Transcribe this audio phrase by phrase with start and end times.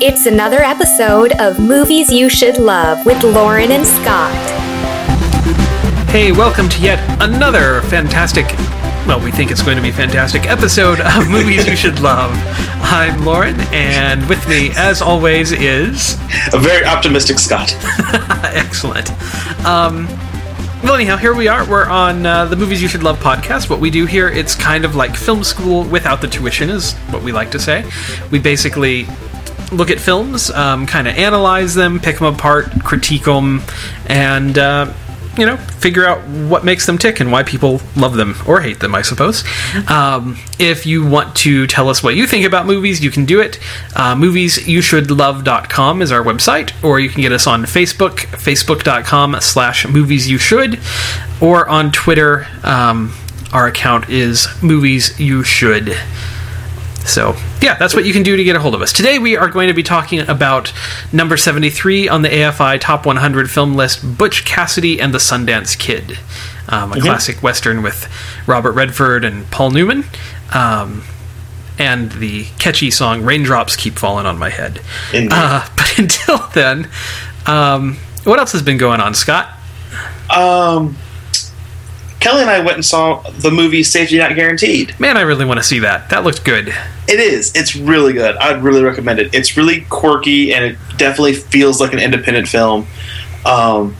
[0.00, 4.32] It's another episode of Movies You Should Love with Lauren and Scott.
[6.08, 8.46] Hey, welcome to yet another fantastic,
[9.08, 12.30] well, we think it's going to be fantastic episode of Movies You Should Love.
[12.80, 16.14] I'm Lauren, and with me, as always, is.
[16.52, 17.74] A very optimistic Scott.
[18.54, 19.10] Excellent.
[19.66, 20.06] Um,
[20.84, 21.68] well, anyhow, here we are.
[21.68, 23.68] We're on uh, the Movies You Should Love podcast.
[23.68, 27.20] What we do here, it's kind of like film school without the tuition, is what
[27.24, 27.84] we like to say.
[28.30, 29.08] We basically
[29.72, 33.62] look at films, um, kind of analyze them, pick them apart, critique them,
[34.06, 34.92] and uh,
[35.38, 38.80] you know, figure out what makes them tick and why people love them or hate
[38.80, 39.44] them, I suppose.
[39.88, 43.40] Um, if you want to tell us what you think about movies, you can do
[43.40, 43.60] it.
[43.94, 51.40] Uh, moviesyoushouldlove.com is our website, or you can get us on Facebook, facebook.com slash moviesyouShould,
[51.40, 52.48] or on Twitter.
[52.64, 53.14] Um,
[53.52, 55.96] our account is movies you should.
[57.08, 58.92] So, yeah, that's what you can do to get a hold of us.
[58.92, 60.72] Today we are going to be talking about
[61.10, 66.18] number 73 on the AFI Top 100 film list Butch Cassidy and the Sundance Kid,
[66.68, 67.02] um, a Mhm.
[67.02, 68.08] classic Western with
[68.46, 70.04] Robert Redford and Paul Newman.
[70.52, 71.02] Um,
[71.78, 74.80] and the catchy song Raindrops Keep Falling on My Head.
[75.14, 76.88] Uh, but until then,
[77.46, 79.48] um, what else has been going on, Scott?
[80.28, 80.96] Um,
[82.20, 84.98] Kelly and I went and saw the movie Safety Not Guaranteed.
[84.98, 86.10] Man, I really want to see that.
[86.10, 86.68] That looked good.
[87.06, 87.54] It is.
[87.54, 88.36] It's really good.
[88.36, 89.32] I'd really recommend it.
[89.34, 92.86] It's really quirky and it definitely feels like an independent film.
[93.46, 93.96] Um,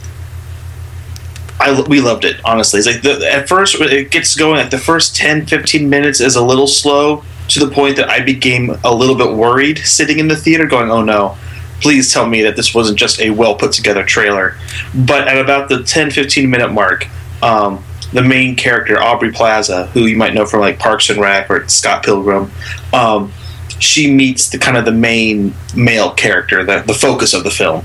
[1.60, 2.78] I, we loved it, honestly.
[2.78, 6.36] It's like the, at first, it gets going, like the first 10, 15 minutes is
[6.36, 10.28] a little slow to the point that I became a little bit worried sitting in
[10.28, 11.36] the theater going, oh no,
[11.80, 14.56] please tell me that this wasn't just a well put together trailer.
[14.94, 17.06] But at about the 10, 15 minute mark,
[17.42, 21.50] um, the main character, Aubrey Plaza, who you might know from like Parks and Rec
[21.50, 22.50] or Scott Pilgrim,
[22.92, 23.32] um,
[23.78, 27.84] she meets the kind of the main male character, the, the focus of the film.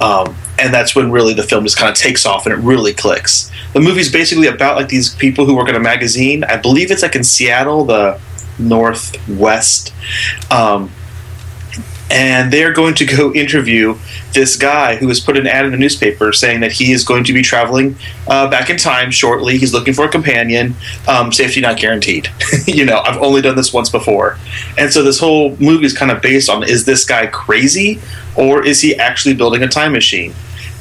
[0.00, 2.92] Um, and that's when really the film just kind of takes off and it really
[2.92, 3.50] clicks.
[3.72, 6.44] The movie's basically about like these people who work in a magazine.
[6.44, 8.20] I believe it's like in Seattle, the
[8.58, 9.92] northwest.
[10.50, 10.90] Um,
[12.12, 13.96] and they're going to go interview
[14.34, 17.24] this guy who has put an ad in the newspaper saying that he is going
[17.24, 17.96] to be traveling
[18.28, 19.56] uh, back in time shortly.
[19.56, 20.74] He's looking for a companion.
[21.08, 22.28] Um, safety not guaranteed.
[22.66, 24.38] you know, I've only done this once before,
[24.76, 27.98] and so this whole movie is kind of based on: is this guy crazy,
[28.36, 30.34] or is he actually building a time machine?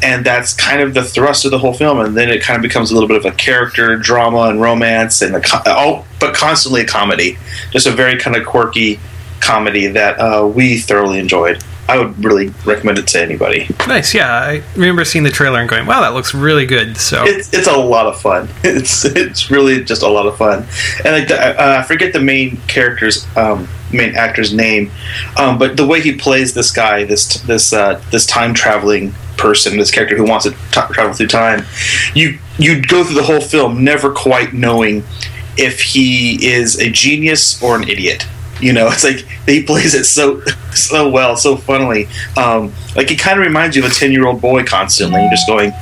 [0.04, 2.64] And that's kind of the thrust of the whole film, and then it kind of
[2.64, 6.82] becomes a little bit of a character drama and romance, and a oh, but constantly
[6.82, 7.38] a comedy.
[7.72, 9.00] Just a very kind of quirky
[9.42, 11.64] comedy that uh, we thoroughly enjoyed.
[11.90, 13.68] I would really recommend it to anybody.
[13.86, 14.32] Nice, yeah.
[14.32, 16.96] I remember seeing the trailer and going, wow, that looks really good.
[16.96, 18.48] So, It's it's a lot of fun.
[18.64, 20.66] It's it's really just a lot of fun.
[21.04, 24.90] And uh, I forget the main character's um, main actor's name,
[25.38, 29.78] um, but the way he plays this guy, this this uh, this time traveling person,
[29.78, 31.66] this character who wants to t- travel through time,
[32.14, 35.04] you you go through the whole film never quite knowing
[35.58, 38.26] if he is a genius or an idiot.
[38.62, 40.42] You know, it's like he plays it so
[40.74, 42.08] so well, so funnily.
[42.38, 45.22] Um, like he kind of reminds you of a ten year old boy constantly.
[45.22, 45.74] You're just going,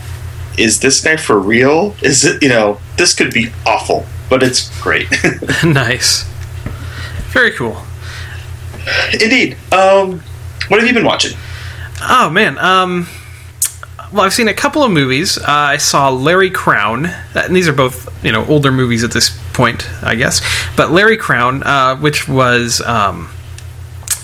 [0.58, 1.96] "Is this guy for real?
[2.02, 2.42] Is it?
[2.42, 5.08] You know, this could be awful, but it's great."
[5.64, 6.24] nice.
[7.30, 7.78] Very cool.
[9.14, 9.56] Indeed.
[9.72, 10.22] Um,
[10.68, 11.38] what have you been watching?
[12.02, 12.58] Oh, man.
[12.58, 13.08] Um,
[14.12, 15.38] well, I've seen a couple of movies.
[15.38, 19.39] Uh, I saw Larry Crowne, and these are both you know older movies at this
[19.60, 20.40] point, I guess.
[20.78, 23.30] But Larry Crowne, uh, which was um,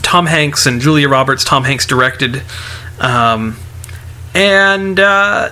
[0.02, 1.44] Tom Hanks and Julia Roberts.
[1.44, 2.42] Tom Hanks directed,
[3.00, 3.58] um,
[4.34, 5.50] and uh,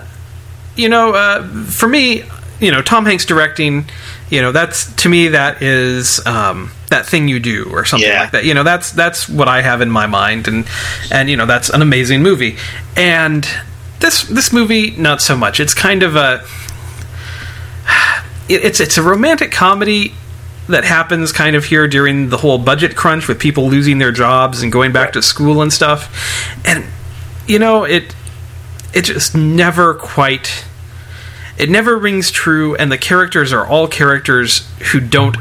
[0.77, 2.23] you know, uh, for me,
[2.61, 3.85] you know, Tom Hanks directing,
[4.29, 8.22] you know, that's to me that is um, that thing you do or something Yeah.
[8.22, 8.45] like that.
[8.45, 10.66] You know, that's that's what I have in my mind, and
[11.11, 12.55] and you know, that's an amazing movie.
[12.95, 13.45] And
[13.99, 15.59] this this movie, not so much.
[15.59, 16.45] It's kind of a
[18.49, 20.13] it, it's it's a romantic comedy
[20.67, 24.63] that happens kind of here during the whole budget crunch with people losing their jobs
[24.63, 26.66] and going back to school and stuff.
[26.66, 26.85] And
[27.47, 28.16] you know, it
[28.93, 30.66] it just never quite
[31.57, 35.37] it never rings true and the characters are all characters who don't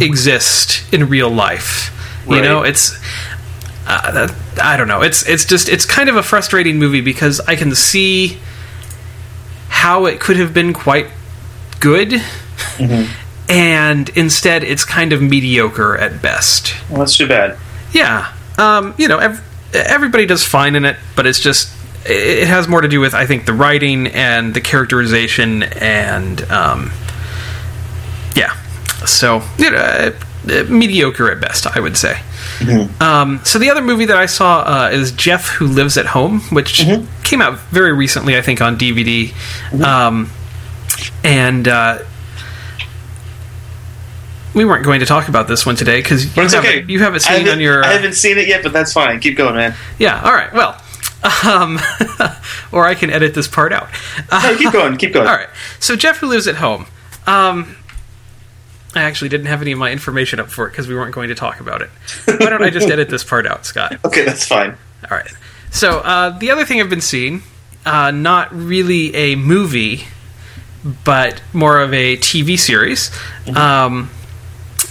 [0.00, 1.90] exist in real life.
[2.36, 2.94] You know, it's
[3.86, 5.02] uh, I don't know.
[5.02, 8.38] It's it's just it's kind of a frustrating movie because I can see
[9.68, 11.08] how it could have been quite
[11.82, 12.14] good,
[13.48, 16.74] and instead it's kind of mediocre at best.
[16.88, 17.58] Well, that's too bad.
[17.92, 19.42] Yeah, um, you know, ev-
[19.74, 21.70] everybody does fine in it, but it's just
[22.06, 26.90] it has more to do with I think the writing and the characterization and um,
[28.34, 28.56] yeah.
[29.04, 30.10] So you know, uh,
[30.48, 32.18] uh, mediocre at best, I would say.
[33.00, 36.40] Um, so the other movie that I saw uh, is Jeff Who Lives at Home,
[36.50, 36.84] which
[37.24, 39.32] came out very recently, I think, on DVD.
[39.84, 40.30] Um,
[41.24, 41.98] and uh,
[44.54, 46.80] we weren't going to talk about this one today because you, But it's have okay.
[46.80, 47.84] it- you have it I seen haven't- on your.
[47.84, 49.18] I uh, haven't seen it yet, but that's fine.
[49.20, 49.74] Keep going, man.
[49.98, 50.52] yeah, all right.
[50.52, 50.80] Well,
[51.46, 51.78] um,
[52.72, 53.88] or I can edit this part out.
[54.30, 54.96] No, keep going.
[54.98, 55.26] Keep going.
[55.26, 55.48] All right.
[55.80, 56.86] So Jeff who lives at home.
[57.26, 57.76] Um,
[58.94, 61.28] I actually didn't have any of my information up for it because we weren't going
[61.30, 61.88] to talk about it.
[62.26, 63.96] Why don't I just edit this part out, Scott?
[64.04, 64.76] Okay, that's fine.
[65.10, 65.32] All right.
[65.70, 67.42] So uh, the other thing I've been seeing,
[67.86, 70.04] uh, not really a movie,
[71.04, 73.10] but more of a TV series,
[73.56, 74.10] um,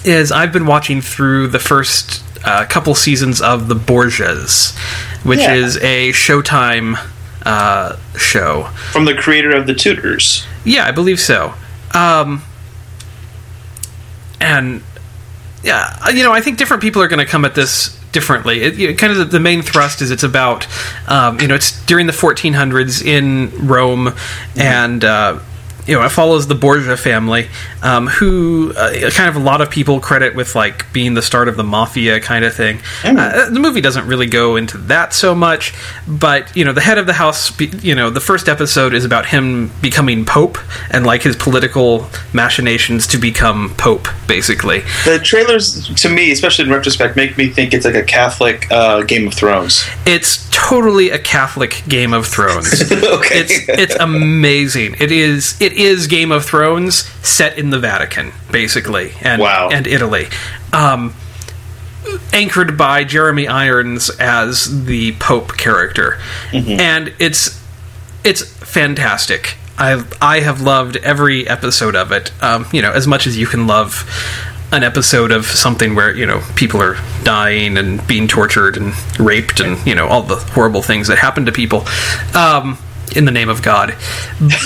[0.06, 4.76] is I've been watching through the first uh, couple seasons of The Borgias,
[5.24, 5.54] which Yeah.
[5.54, 6.98] is a Showtime
[7.46, 8.64] uh, show.
[8.92, 10.46] From the creator of the Tudors.
[10.64, 11.54] Yeah, I believe so.
[11.94, 12.44] Um,
[14.40, 14.82] and
[15.64, 18.62] yeah, you know, I think different people are going to come at this differently.
[18.62, 20.68] It, kind of the, the main thrust is it's about,
[21.08, 24.14] um, you know, it's during the 1400s in Rome,
[24.58, 25.40] and uh,
[25.88, 27.48] you know, it follows the Borgia family,
[27.81, 31.48] um, who uh, kind of a lot of people credit with like being the start
[31.48, 32.80] of the mafia kind of thing.
[33.04, 35.74] Uh, the movie doesn't really go into that so much,
[36.07, 39.25] but you know, the head of the house, you know, the first episode is about
[39.25, 40.57] him becoming pope
[40.92, 44.81] and like his political machinations to become pope, basically.
[45.06, 49.04] The trailers, to me, especially in retrospect, make me think it's like a Catholic uh,
[49.04, 49.86] Game of Thrones.
[50.06, 52.81] It's totally a Catholic Game of Thrones.
[52.92, 53.39] okay.
[53.39, 54.95] it's it's amazing.
[55.00, 59.69] It is it is Game of Thrones set in the Vatican, basically, and Wow.
[59.71, 60.27] and Italy.
[60.74, 61.13] Um,
[62.33, 66.19] anchored by Jeremy Irons as the Pope character,
[66.54, 67.62] and it's
[68.24, 69.57] it's fantastic.
[69.77, 72.31] I I have loved every episode of it.
[72.44, 74.06] Um, you know, as much as you can love
[74.71, 79.59] an episode of something where you know people are dying and being tortured and raped
[79.59, 81.85] and you know all the horrible things that happen to people
[82.35, 82.77] um,
[83.15, 83.95] in the name of God.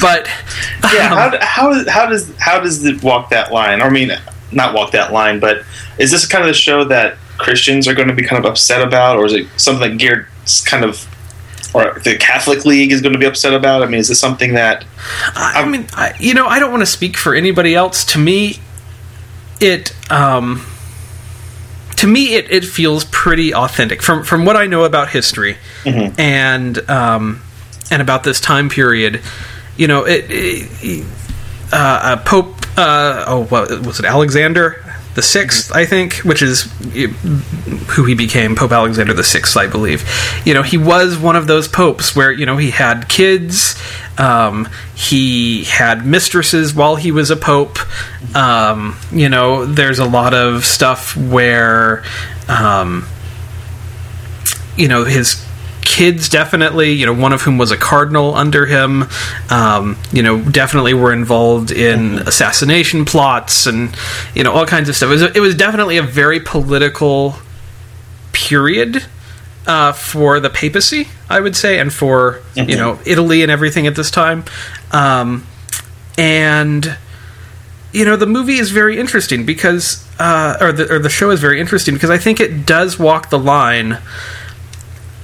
[0.02, 0.28] But
[0.94, 3.82] yeah, um, how, how, does- how does how does it walk that line?
[3.82, 4.12] I mean,
[4.52, 5.64] not walk that line, but
[5.98, 8.82] is this kind of the show that Christians are going to be kind of upset
[8.86, 10.28] about, or is it something that geared
[10.66, 11.06] kind of,
[11.74, 13.82] or the Catholic League is going to be upset about?
[13.82, 14.86] I mean, is this something that
[15.36, 18.06] I, I mean, I, you know, I don't want to speak for anybody else.
[18.06, 18.60] To me,
[19.60, 20.66] it um,
[21.98, 25.58] to me it, it feels pretty authentic from from what I know about history
[26.18, 27.42] and um,
[27.92, 29.22] and about this time period.
[29.78, 31.06] You know, it, it
[31.72, 32.56] uh, uh, Pope.
[32.78, 34.06] Uh, oh, what was it?
[34.06, 34.85] Alexander
[35.16, 36.64] the 6th I think, which is
[37.90, 40.04] who he became, Pope Alexander the Sixth, I believe.
[40.46, 43.82] You know, he was one of those popes where you know he had kids,
[44.18, 47.80] um, he had mistresses while he was a pope.
[48.36, 52.04] Um, you know, there's a lot of stuff where,
[52.48, 53.08] um,
[54.76, 55.45] you know, his
[55.86, 59.06] kids definitely you know one of whom was a cardinal under him
[59.50, 63.96] um, you know definitely were involved in assassination plots and
[64.34, 67.36] you know all kinds of stuff it was, it was definitely a very political
[68.34, 69.06] period
[69.68, 73.96] uh, for the papacy i would say and for you know italy and everything at
[73.96, 74.44] this time
[74.92, 75.46] um,
[76.18, 76.98] and
[77.94, 81.40] you know the movie is very interesting because uh, or the or the show is
[81.40, 84.00] very interesting because I think it does walk the line.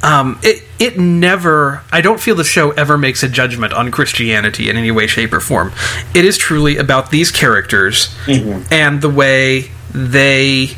[0.04, 1.84] Um, it it never.
[1.92, 5.32] I don't feel the show ever makes a judgment on Christianity in any way, shape,
[5.32, 5.72] or form.
[6.16, 8.10] It is truly about these characters
[8.72, 10.72] and the way they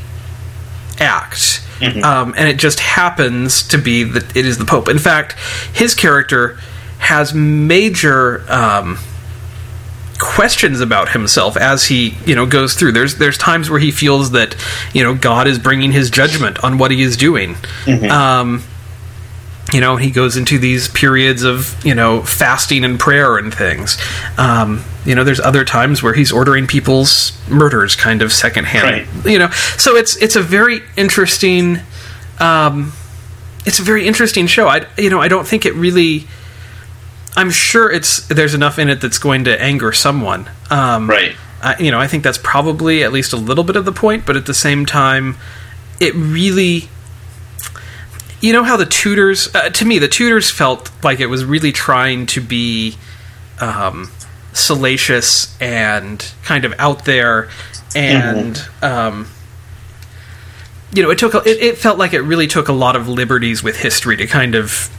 [1.00, 1.62] act.
[2.04, 4.88] Um, and it just happens to be that it is the Pope.
[4.90, 5.34] In fact,
[5.74, 6.58] his character
[7.00, 8.98] has major um,
[10.20, 14.32] questions about himself as he you know goes through there's there's times where he feels
[14.32, 14.56] that
[14.94, 17.56] you know god is bringing his judgment on what he is doing
[18.10, 18.64] um
[19.74, 23.98] you know he goes into these periods of you know fasting and prayer and things
[24.38, 29.26] um you know there's other times where he's ordering people's murders kind of secondhand Right.
[29.26, 31.80] you know so it's it's a very interesting
[32.40, 32.94] um
[33.66, 36.28] it's a very interesting show i you know i don't think it really
[37.36, 40.48] I'm sure it's there's enough in it that's going to anger someone.
[40.70, 41.36] Um, Right.
[41.64, 44.28] I, you know, I think that's probably at least a little bit of the point,
[44.28, 45.38] but at the same time,
[46.00, 46.90] it really.
[48.44, 51.72] You know how the Tudors, uh, to me, the Tudors felt like it was really
[51.72, 52.98] trying to be
[53.62, 54.12] um,
[54.52, 57.48] salacious and kind of out there,
[57.96, 59.28] and um,
[60.94, 63.08] you know, it took a, it, it felt like it really took a lot of
[63.08, 64.90] liberties with history to kind of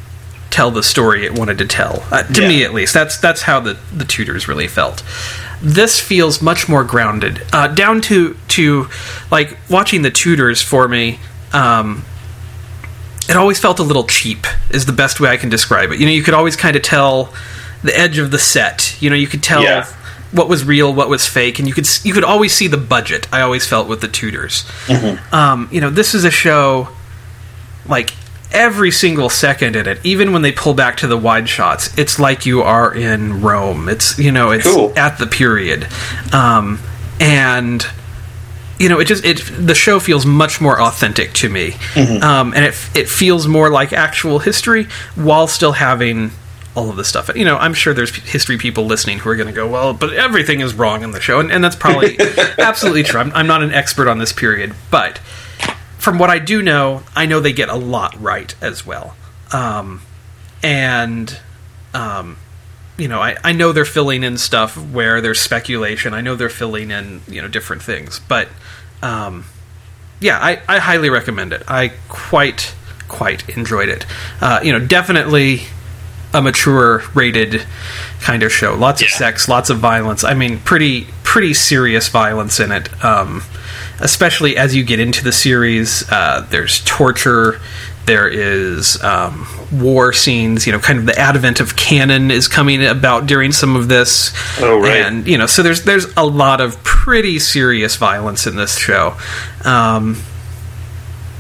[0.49, 2.03] tell the story it wanted to tell.
[2.11, 2.49] Uh, to Yeah.
[2.49, 5.03] me, at least, that's that's how the the Tudors really felt.
[5.61, 7.43] this feels much more grounded.
[7.53, 8.89] Uh, down to to
[9.31, 11.19] like watching the Tudors for me.
[11.53, 12.05] Um,
[13.29, 14.47] it always felt a little cheap.
[14.71, 16.01] Is the best way I can describe it.
[16.01, 17.33] You know, you could always kind of tell
[17.83, 18.97] the edge of the set.
[19.01, 19.87] You know, you could tell Yeah.
[20.33, 23.29] what was real, what was fake, and you could you could always see the budget.
[23.33, 24.65] I always felt with the Tudors.
[25.33, 26.89] Um, you know, this is a show
[27.87, 28.15] like
[28.53, 32.19] every single second in it, even when they pull back to the wide shots, it's
[32.19, 33.89] like you are in Rome.
[33.89, 34.93] It's you know, it's Cool.
[34.97, 35.87] at the period,
[36.33, 36.79] um,
[37.21, 37.87] and
[38.79, 42.65] you know, it just it the show feels much more authentic to me, um, and
[42.65, 46.31] it it feels more like actual history while still having
[46.75, 47.31] all of the stuff.
[47.35, 50.13] You know, I'm sure there's history people listening who are going to go, well, but
[50.13, 52.19] everything is wrong in the show, and, and that's probably
[52.59, 53.21] absolutely true.
[53.21, 55.19] I'm, I'm not an expert on this period, but
[55.99, 59.17] from what I do know, I know they get a lot right as well.
[59.53, 60.03] Um,
[60.63, 61.39] and,
[61.93, 62.37] um,
[62.97, 66.15] you know, I, I know they're filling in stuff where there's speculation.
[66.15, 68.21] I know they're filling in, you know, different things.
[68.29, 68.49] But,
[69.03, 69.45] um,
[70.21, 71.63] yeah, I, I highly recommend it.
[71.67, 72.75] I quite,
[73.09, 74.07] quite enjoyed it.
[74.41, 75.63] Uh, you know, definitely
[76.33, 77.65] a mature rated
[78.21, 78.75] kind of show.
[78.75, 80.25] Lots of sex, lots of violence.
[80.25, 83.05] I mean, pretty pretty serious violence in it.
[83.05, 83.43] Um,
[84.01, 87.61] especially as you get into the series, uh, there's torture.
[88.07, 90.67] There is um, war scenes.
[90.67, 94.33] You know, kind of the advent of cannon is coming about during some of this.
[94.61, 95.03] Oh, right.
[95.03, 99.17] And you know, so there's there's a lot of pretty serious violence in this show.
[99.65, 100.23] Um,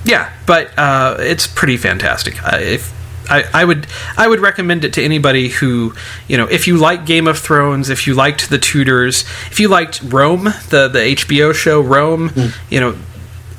[0.04, 2.42] yeah, but uh, it's pretty fantastic.
[2.42, 2.92] Uh, if
[3.30, 5.94] I, I would I would recommend it to anybody who
[6.28, 9.68] you know if you like Game of Thrones, if you liked The Tudors, if you
[9.68, 12.32] liked Rome, the the HBO show Rome,
[12.70, 12.96] you know.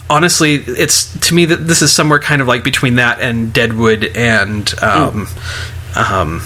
[0.09, 4.03] Honestly, it's to me that this is somewhere kind of like between that and Deadwood
[4.15, 5.27] and um,
[5.95, 6.41] um,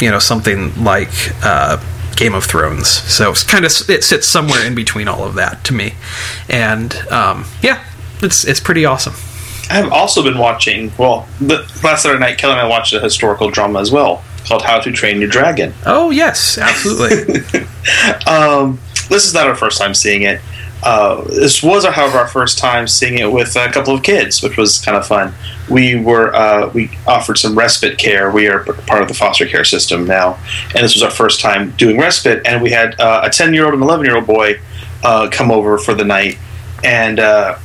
[0.00, 1.10] you know something like
[1.44, 1.82] uh,
[2.16, 2.88] Game of Thrones.
[2.88, 5.94] So it's kind of it sits somewhere in between all of that to me,
[6.48, 7.82] and um, yeah,
[8.22, 9.14] it's it's pretty awesome.
[9.70, 10.92] I've also been watching.
[10.98, 14.62] Well, the last Saturday night, Kelly and I watched a historical drama as well called
[14.62, 17.40] "How to Train Your Dragon." Oh yes, absolutely.
[18.28, 18.78] Um,
[19.08, 20.40] this is not our first time seeing it.
[20.82, 24.56] Uh, this was, however, our first time seeing it with a couple of kids, which
[24.56, 25.32] was kind of fun.
[25.70, 28.30] We were uh, we offered some respite care.
[28.30, 30.38] We are part of the foster care system now,
[30.74, 32.44] and this was our first time doing respite.
[32.46, 34.60] And we had uh, a ten year old and eleven year old boy
[35.04, 36.36] uh, come over for the night,
[36.82, 37.58] and uh,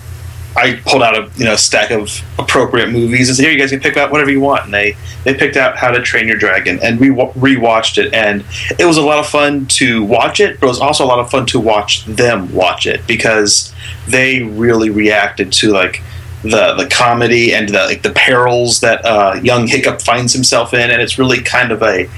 [0.57, 3.69] I pulled out a you know stack of appropriate movies and said, "Here, you guys
[3.69, 6.37] can pick out whatever you want." And they they picked out How to Train Your
[6.37, 8.43] Dragon, and we wa- rewatched it, and
[8.79, 11.19] it was a lot of fun to watch it, but it was also a lot
[11.19, 13.73] of fun to watch them watch it because
[14.07, 16.01] they really reacted to like
[16.41, 20.89] the the comedy and the like the perils that uh, young Hiccup finds himself in,
[20.89, 22.09] and it's really kind of a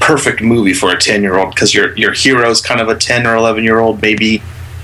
[0.00, 3.24] perfect movie for a 10 year old because your your hero's kind of a 10
[3.24, 4.42] or 11 year old maybe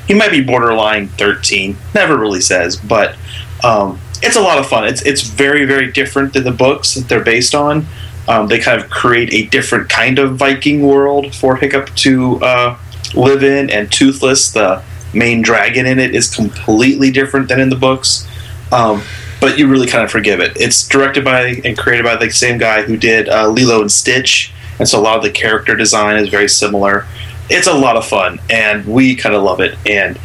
[0.09, 3.17] he might be borderline 13 never really says but
[3.63, 7.09] um, it's a lot of fun it's it's very very different than the books that
[7.09, 7.87] they're based on
[8.27, 12.77] um, they kind of create a different kind of viking world for hiccup to uh,
[13.15, 14.83] live in and toothless the
[15.15, 18.27] main dragon in it is completely different than in the books
[18.73, 19.03] um,
[19.41, 20.53] but you really kind of forgive it.
[20.57, 24.53] It's directed by and created by the same guy who did uh, Lilo and Stitch,
[24.79, 27.07] and so a lot of the character design is very similar.
[27.51, 29.79] It's a lot of fun, and we kind of love it.
[29.87, 30.19] And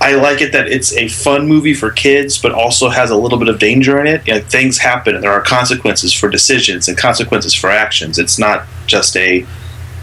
[0.00, 3.38] I like it that it's a fun movie for kids, but also has a little
[3.38, 4.26] bit of danger in it.
[4.26, 8.18] You know, things happen, and there are consequences for decisions and consequences for actions.
[8.18, 9.46] It's not just a,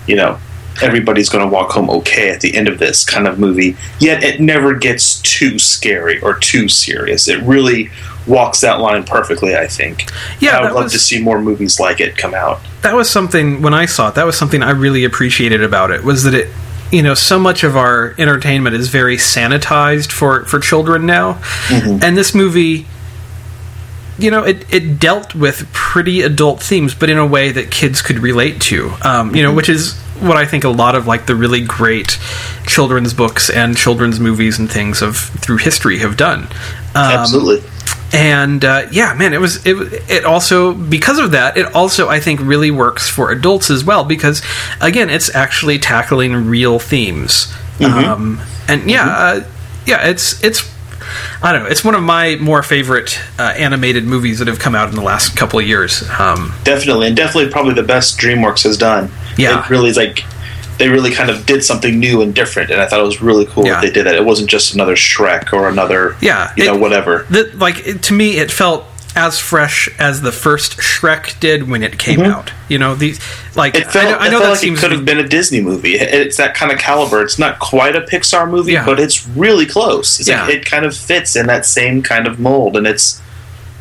[0.07, 0.39] you know,
[0.81, 3.77] everybody's going to walk home okay at the end of this kind of movie.
[3.99, 7.27] Yet it never gets too scary or too serious.
[7.27, 7.91] It really
[8.27, 10.09] walks that line perfectly, I think.
[10.39, 12.59] Yeah, I would love was- to see more movies like it come out.
[12.81, 14.15] that was something when I saw it.
[14.15, 16.03] That was something I really appreciated about it.
[16.03, 16.47] Was that it?
[16.91, 22.15] You know, so much of our entertainment is very sanitized for for children now, and
[22.17, 22.85] this movie.
[24.19, 28.03] You know, it, it dealt with pretty adult themes, but in a way that kids
[28.03, 28.93] could relate to.
[29.01, 32.19] Um, you know, which is what I think a lot of like the really great
[32.67, 36.43] children's books and children's movies and things of through history have done.
[36.93, 37.67] Um, Absolutely.
[38.13, 39.75] And uh, yeah, man, it was it.
[40.09, 44.03] It also because of that, it also I think really works for adults as well
[44.05, 44.43] because
[44.79, 47.51] again, it's actually tackling real themes.
[47.81, 49.43] Um, and yeah, uh,
[49.85, 50.71] yeah, it's it's.
[51.41, 51.69] I don't know.
[51.69, 55.01] It's one of my more favorite uh, animated movies that have come out in the
[55.01, 56.09] last couple of years.
[56.17, 59.11] Um, Definitely, and definitely probably the best DreamWorks has done.
[59.37, 59.65] Yeah.
[59.65, 60.23] It really is like
[60.77, 63.45] they really kind of did something new and different, and I thought it was really
[63.45, 63.73] cool Yeah.
[63.75, 64.15] that they did that.
[64.15, 67.25] It wasn't just another Shrek or another, Yeah, you it- know, whatever.
[67.29, 71.83] that like it, to me, it felt as fresh as the first Shrek did when
[71.83, 72.51] it came out.
[72.67, 73.19] You know, these
[73.55, 73.87] like Mm-hmm.
[73.87, 75.19] It felt, I know, I it know felt that like seems it could have been
[75.19, 75.93] a Disney movie.
[75.95, 77.21] It- It's that kind of caliber.
[77.21, 78.85] It's not quite a Pixar movie, Yeah.
[78.85, 80.19] but it's really close.
[80.19, 80.55] It's like Yeah.
[80.55, 83.19] it kind of fits in that same kind of mold, and it's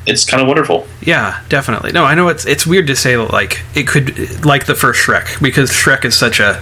[0.05, 0.87] it's kind of wonderful.
[1.01, 1.93] Yeah, definitely.
[1.93, 5.41] No, I know it's it's weird to say like it could like the first Shrek
[5.41, 6.55] because Shrek is such a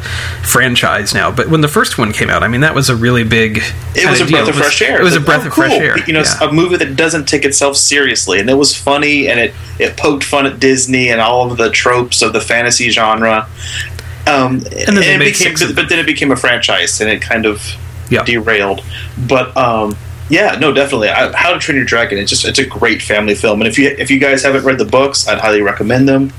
[0.43, 1.31] franchise now.
[1.31, 3.63] But when the first one came out, I mean that was a really big.
[3.95, 5.01] It was a breath of fresh air.
[5.01, 5.99] It was a breath oh, of fresh air.
[6.07, 6.49] You know, yeah.
[6.49, 10.25] a movie that doesn't take itself seriously, and it was funny, and it it poked
[10.25, 13.49] fun at Disney and all of the tropes of the fantasy genre.
[14.27, 17.23] Um, and, then they it became, but, but then it became a franchise, and it
[17.23, 17.63] kind of
[18.11, 18.23] Yeah.
[18.25, 18.85] derailed.
[19.17, 19.97] But um,
[20.31, 21.09] yeah, no, definitely.
[21.09, 22.19] I, How to Train Your Dragon.
[22.19, 24.79] It's just it's a great family film, and if you if you guys haven't read
[24.79, 26.33] the books, I'd highly recommend them.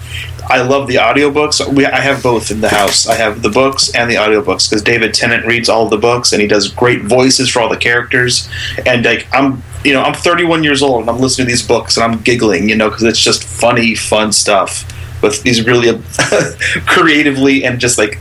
[0.49, 1.65] I love the audiobooks.
[1.73, 3.07] We, I have both in the house.
[3.07, 6.41] I have the books and the audiobooks because David Tennant reads all the books and
[6.41, 8.49] he does great voices for all the characters.
[8.85, 11.95] And like I'm, you know, I'm 31 years old and I'm listening to these books
[11.95, 14.83] and I'm giggling, you know, because it's just funny, fun stuff
[15.21, 16.01] with these really
[16.85, 18.19] creatively and just like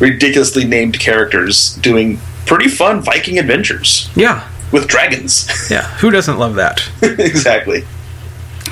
[0.00, 5.48] ridiculously named characters doing pretty fun Viking adventures yeah, with dragons.
[5.70, 5.82] yeah.
[5.98, 6.88] Who doesn't love that?
[7.02, 7.84] exactly.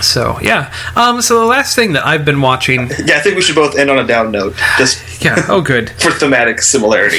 [0.01, 0.73] So yeah.
[0.97, 1.23] Um.
[1.23, 2.91] So the last thing that I've been watching.
[3.05, 5.37] Yeah, I think we should both end on a down note, just Yeah.
[5.49, 5.91] Oh, good.
[6.01, 7.19] for thematic similarity.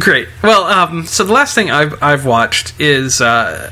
[0.00, 0.28] Great.
[0.42, 3.70] Well, um, so the last thing I've I've watched is, uh,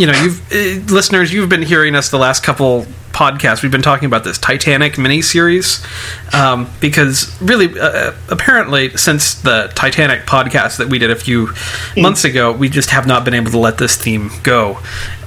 [0.00, 3.62] you know, you've uh, listeners, you've been hearing us the last couple podcasts.
[3.62, 5.84] We've been talking about this Titanic miniseries
[6.32, 11.50] um, because really, uh, apparently, since the Titanic podcast that we did a few
[11.96, 14.78] months ago, we just have not been able to let this theme go.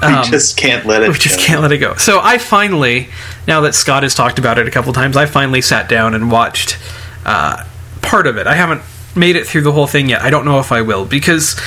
[0.01, 1.09] we Um, just can't let it.
[1.09, 1.45] we just go.
[1.45, 1.95] can't let it go.
[1.95, 3.09] So I finally,
[3.47, 6.31] now that Scott has talked about it a couple times, I finally sat down and
[6.31, 6.79] watched
[7.25, 7.63] uh,
[8.01, 8.47] part of it.
[8.47, 8.81] I haven't
[9.15, 10.21] made it through the whole thing yet.
[10.23, 11.59] I don't know if I will because.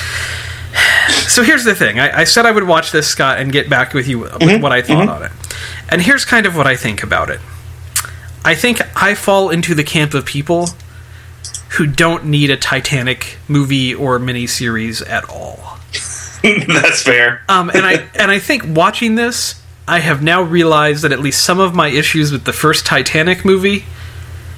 [1.27, 1.99] So here's the thing.
[1.99, 4.71] I, I said I would watch this, Scott, and get back with you with what
[4.71, 5.31] I thought on it.
[5.89, 7.39] And here's kind of what I think about it.
[8.43, 10.69] I think I fall into the camp of people
[11.71, 15.77] who don't need a Titanic movie or miniseries at all.
[16.67, 17.41] That's fair.
[17.49, 21.43] Um, and I and I think watching this, I have now realized that at least
[21.43, 23.85] some of my issues with the first Titanic movie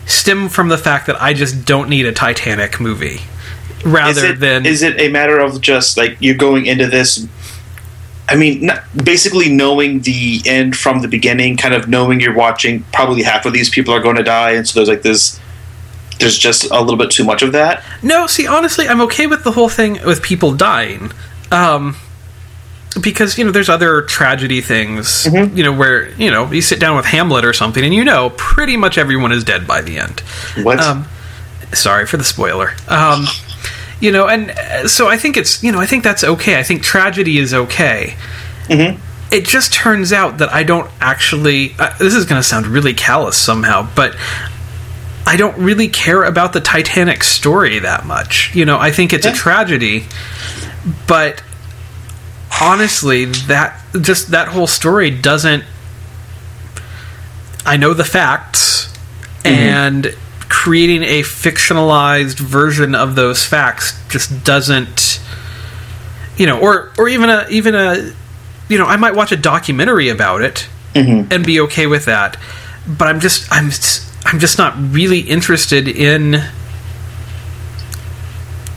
[0.06, 3.22] stem from the fact that I just don't need a Titanic movie,
[3.80, 7.28] is rather it, than is it a matter of just like you're going into this
[8.28, 8.70] i mean
[9.04, 13.54] basically knowing the end from the beginning kind of knowing you're watching probably half of
[13.54, 15.40] these people are going to die and so there's like this
[16.20, 18.28] there's just a little bit too much of that no.
[18.28, 21.12] See, honestly, I'm okay with the whole thing with people dying.
[21.52, 21.96] Um,
[23.02, 26.98] because you know there's other tragedy things you know where you know you sit down
[26.98, 30.22] with Hamlet or something and you know pretty much everyone is dead by the end
[30.64, 31.08] what Um,
[31.72, 32.72] sorry for the spoiler.
[32.88, 33.28] Um,
[34.00, 36.60] you know, and uh, so I think it's you know I think that's okay.
[36.60, 38.16] I think tragedy is okay.
[39.32, 41.76] It just turns out that I don't actually.
[41.78, 44.16] Uh, this is going to sound really callous somehow, but
[45.26, 48.56] I don't really care about the Titanic story that much.
[48.56, 50.06] You know, I think it's a tragedy,
[51.08, 51.44] but
[52.60, 55.64] honestly, that just that whole story doesn't.
[57.66, 58.92] I know the facts,
[59.46, 60.16] and
[60.50, 65.22] creating a fictionalized version of those facts just doesn't.
[66.38, 68.14] You know, or or even a even a,
[68.70, 71.32] you know, I might watch a documentary about it mm-hmm.
[71.32, 72.38] and be okay with that,
[72.88, 73.70] but I'm just I'm
[74.26, 76.42] I'm just not really interested in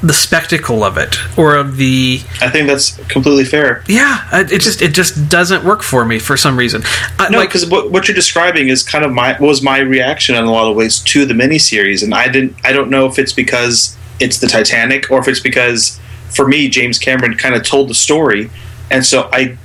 [0.03, 3.85] the spectacle of it or of the i think that's completely fair.
[3.87, 6.83] Yeah it just it just doesn't work for me for some reason.
[7.21, 10.35] I, no like because what, what you're describing is kind of my was my reaction
[10.35, 13.19] in a lot of ways to the miniseries and i didn't i don't know if
[13.19, 17.63] it's because it's the titanic or if it's because for me james cameron kind of
[17.63, 18.51] told the story
[18.91, 19.57] and so i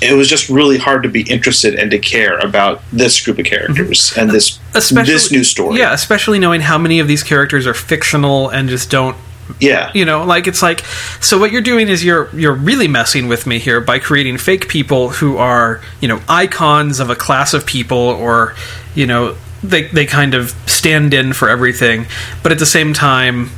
[0.00, 3.44] it was just really hard to be interested and to care about this group of
[3.44, 4.78] characters and this Mm-hmm.
[4.78, 5.78] especially this new story.
[5.78, 9.16] Yeah especially knowing how many of these characters are fictional and just don't
[9.60, 9.90] yeah.
[9.94, 10.80] You know like it's like
[11.20, 14.68] so what you're doing is you're you're really messing with me here by creating fake
[14.68, 18.54] people who are you know icons of a class of people or
[18.94, 22.06] you know they they kind of stand in for everything
[22.42, 23.50] but at the same time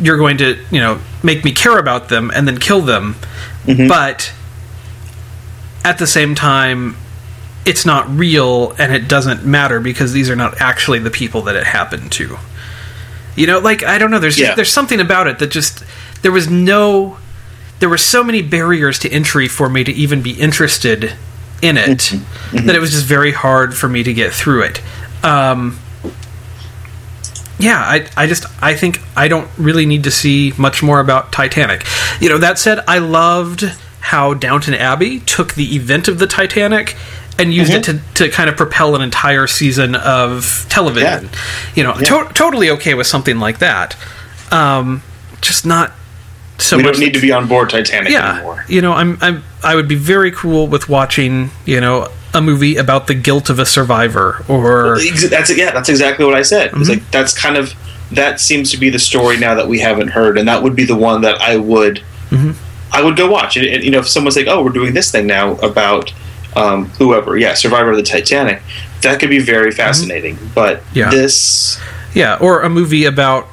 [0.00, 3.14] you're going to you know make me care about them and then kill them.
[3.64, 3.88] Mm-hmm.
[3.88, 4.32] But
[5.84, 6.96] at the same time
[7.64, 11.54] it's not real and it doesn't matter because these are not actually the people that
[11.54, 12.38] it happened to
[13.38, 14.18] you know, like I don't know.
[14.18, 14.54] There's Yeah.
[14.54, 15.84] there's something about it that just
[16.22, 17.16] there was no
[17.80, 21.12] there were so many barriers to entry for me to even be interested
[21.62, 22.66] in it Mm-hmm.
[22.66, 24.80] that it was just very hard for me to get through it.
[25.24, 25.78] Um,
[27.58, 31.32] yeah, I I just I think I don't really need to see much more about
[31.32, 31.84] Titanic.
[32.20, 33.62] You know, that said, I loved
[34.00, 36.96] how Downton Abbey took the event of the Titanic
[37.38, 41.24] and used it to, to kind of propel an entire season of television.
[41.24, 41.30] Yeah.
[41.74, 43.96] You know, to- totally okay with something like that.
[44.50, 45.02] Um,
[45.40, 45.92] just not
[46.58, 46.94] so we much.
[46.94, 48.64] don't need to be on board Titanic yeah, anymore.
[48.68, 52.76] you know, I'm I'm I would be very cool with watching you know a movie
[52.76, 56.70] about the guilt of a survivor or Ex- That's yeah, that's exactly what I said.
[56.72, 56.80] Mm-hmm.
[56.80, 57.72] It's like that's kind of
[58.10, 60.84] that seems to be the story now that we haven't heard, and that would be
[60.84, 62.52] the one that I would Mm-hmm.
[62.94, 63.56] I would go watch.
[63.56, 66.12] And, you know, if someone's like, "Oh, we're doing this thing now about
[66.56, 68.62] um, whoever," yeah, Survivor of the Titanic,
[69.02, 70.38] that could be very fascinating.
[70.54, 70.98] But Mm-hmm.
[70.98, 71.10] Yeah.
[71.10, 71.78] this,
[72.14, 73.46] Yeah, or a movie about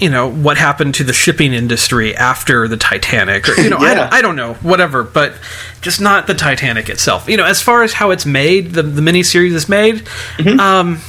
[0.00, 3.88] you know what happened to the shipping industry after the Titanic, or you know, I,
[3.88, 3.94] Yeah.
[3.94, 5.34] don't, I don't know, whatever, but
[5.80, 7.28] just not the Titanic itself.
[7.28, 9.96] You know, as far as how it's made, the the miniseries is made.
[10.38, 10.58] Mm-hmm.
[10.58, 11.00] Um,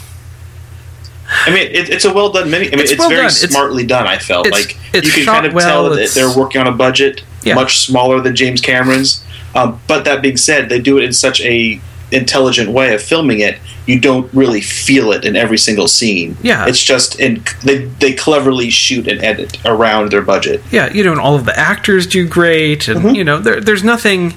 [1.27, 2.67] I mean, it, it's a well done mini.
[2.67, 3.31] I mean, It's it's, well very done.
[3.31, 4.05] It's- smartly done.
[4.05, 6.67] I felt it's- like it's you can kind of well, tell that they're working on
[6.67, 7.55] a budget Yeah.
[7.55, 9.23] much smaller than James Cameron's.
[9.55, 11.79] Um, but that being said, they do it in such a
[12.11, 13.57] intelligent way of filming it.
[13.87, 16.37] You don't really feel it in every single scene.
[16.43, 16.67] Yeah.
[16.67, 20.61] it's just in they they cleverly shoot and edit around their budget.
[20.71, 23.15] yeah, you know, and all of the actors do great, and Mm-hmm.
[23.15, 24.33] you know, there, there's nothing.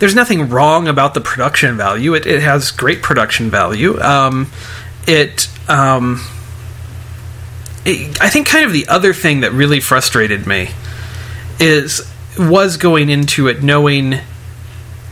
[0.00, 2.14] There's nothing wrong about the production value.
[2.14, 4.00] It, it has great production value.
[4.00, 4.48] Um,
[5.08, 6.24] it, um,
[7.84, 10.68] it, I think, kind of the other thing that really frustrated me
[11.58, 12.00] is
[12.38, 14.20] was going into it knowing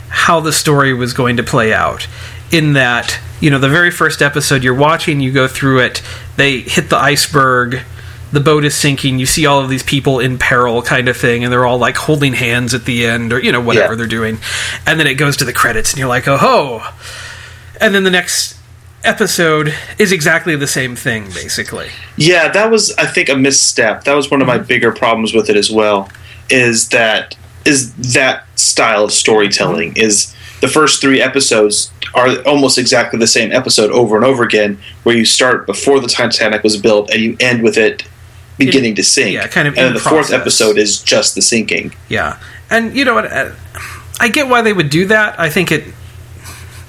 [0.09, 2.07] how the story was going to play out.
[2.51, 6.01] In that, you know, the very first episode you're watching, you go through it,
[6.37, 7.81] they hit the iceberg,
[8.31, 11.43] the boat is sinking, you see all of these people in peril, kind of thing,
[11.43, 13.97] and they're all like holding hands at the end, or, you know, whatever Yeah.
[13.97, 14.37] they're doing.
[14.85, 16.83] And then it goes to the credits, and you're like, oh ho!
[17.79, 18.57] And then the next
[19.03, 21.89] episode is exactly the same thing, basically.
[22.15, 24.03] Yeah, that was I think a misstep.
[24.03, 24.67] That was one of my mm-hmm.
[24.67, 26.09] bigger problems with it as well.
[26.49, 27.35] Is that
[27.67, 33.51] is that style of storytelling is the first three episodes are almost exactly the same
[33.51, 37.37] episode over and over again, where you start before the Titanic was built and you
[37.39, 38.07] end with it
[38.57, 39.33] beginning to sink.
[39.33, 41.93] yeah, kind of and in the fourth episode is just the sinking.
[42.09, 43.31] Yeah, and you know what?
[43.31, 43.51] uh,
[44.19, 45.39] I get why they would do that.
[45.39, 45.83] I think it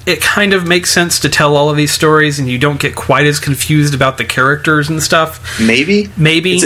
[0.05, 2.95] it kind of makes sense to tell all of these stories, and you don't get
[2.95, 5.59] quite as confused about the characters and stuff.
[5.59, 6.61] Maybe Maybe,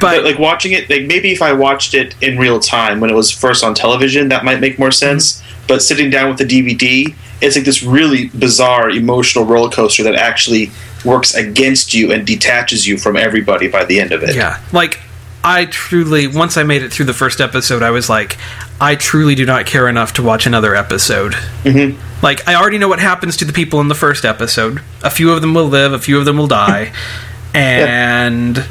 [0.00, 3.14] but like watching it like maybe if i watched it in real time when it
[3.14, 5.66] was first on television that might make more sense Mm-hmm.
[5.68, 10.14] but sitting down with the dvd it's like this really bizarre emotional roller coaster that
[10.16, 10.70] actually
[11.04, 15.00] works against you and detaches you from everybody by the end of it yeah, like
[15.44, 18.38] I truly once I made it through the first episode, I was like,
[18.80, 21.32] I truly do not care enough to watch another episode.
[21.64, 21.96] Mhm.
[22.22, 24.80] Like I already know what happens to the people in the first episode.
[25.02, 26.92] A few of them will live, a few of them will die,
[27.54, 28.64] and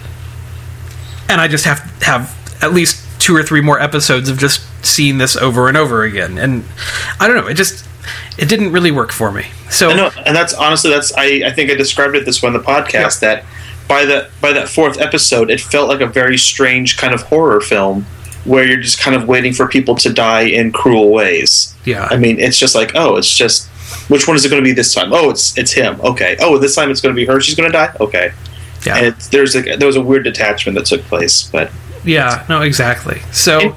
[1.31, 5.17] and I just have have at least two or three more episodes of just seeing
[5.17, 6.37] this over and over again.
[6.37, 6.63] And
[7.19, 7.87] I don't know, it just
[8.37, 9.45] it didn't really work for me.
[9.69, 12.47] So I know, and that's honestly that's I, I think I described it this way
[12.47, 13.45] on the podcast that
[13.87, 17.61] by the by that fourth episode it felt like a very strange kind of horror
[17.61, 18.05] film
[18.45, 21.75] where you're just kind of waiting for people to die in cruel ways.
[21.85, 22.07] Yeah.
[22.09, 23.67] I mean, it's just like, oh, it's just
[24.09, 25.13] which one is it going to be this time?
[25.13, 25.99] Oh, it's it's him.
[26.01, 26.37] Okay.
[26.39, 27.39] Oh, this time it's going to be her.
[27.39, 27.95] She's going to die.
[27.99, 28.33] Okay.
[28.85, 31.71] Yeah, And there's a there was a weird detachment that took place, but
[32.03, 33.21] yeah, no, exactly.
[33.31, 33.75] So, And-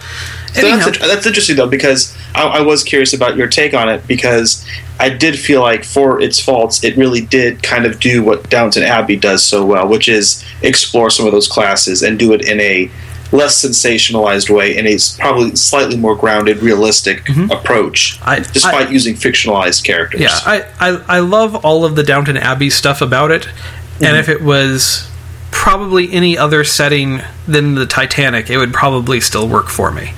[0.54, 4.06] so that's, that's interesting though because I, I was curious about your take on it
[4.06, 4.64] because
[5.00, 8.84] I did feel like for its faults it really did kind of do what Downton
[8.84, 12.60] Abbey does so well, which is explore some of those classes and do it in
[12.60, 12.88] a
[13.32, 17.50] less sensationalized way, in a probably slightly more grounded, realistic mm-hmm.
[17.50, 20.20] approach, I- despite using fictionalized characters.
[20.20, 23.48] yeah, I, I I love all of the Downton Abbey stuff about it,
[23.94, 24.04] Mm-hmm.
[24.04, 25.08] and if it was
[25.50, 30.12] probably any other setting than the Titanic, it would probably still work for me.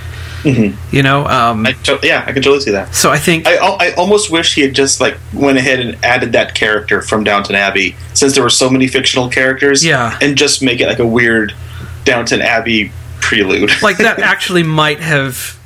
[0.45, 1.67] You know, um, Mm-hmm.
[1.67, 2.95] I to- yeah, I can totally see that.
[2.95, 6.33] so I think I, I almost wish he had just like went ahead and added
[6.35, 9.85] that character from Downton Abbey, since there were so many fictional characters.
[9.85, 10.17] Yeah.
[10.23, 11.53] and just make it like a weird
[12.05, 13.71] Downton Abbey prelude.
[13.83, 15.59] like that actually might have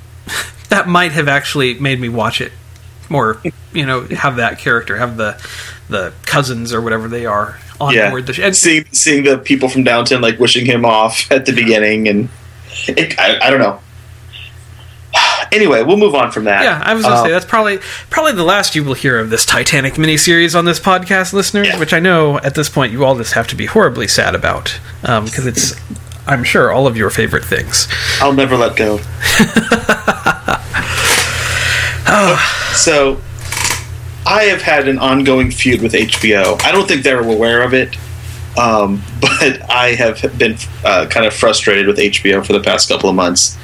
[0.70, 2.52] that might have actually made me watch it
[3.10, 3.42] more.
[3.74, 5.32] You know, have that character, have the
[5.90, 8.54] the cousins or whatever they are on yeah, board the ship.
[8.54, 12.28] seeing seeing the people from Downton like wishing him off at the beginning, and
[12.88, 13.80] it, I, I don't know.
[15.52, 16.62] Anyway, we'll move on from that.
[16.62, 19.30] Yeah, I was gonna Uh, say that's probably probably the last you will hear of
[19.30, 21.66] this Titanic miniseries on this podcast, listeners.
[21.66, 21.78] Yeah.
[21.80, 24.78] Which I know at this point you all just have to be horribly sad about
[25.00, 25.74] because it's,
[26.28, 27.88] I'm sure, all of your favorite things.
[28.20, 28.98] I'll never let go.
[32.76, 33.20] so,
[34.30, 36.62] I have had an ongoing feud with HBO.
[36.62, 37.96] I don't think they're aware of it,
[38.56, 43.10] um, but I have been uh, kind of frustrated with HBO for the past couple
[43.10, 43.58] of months.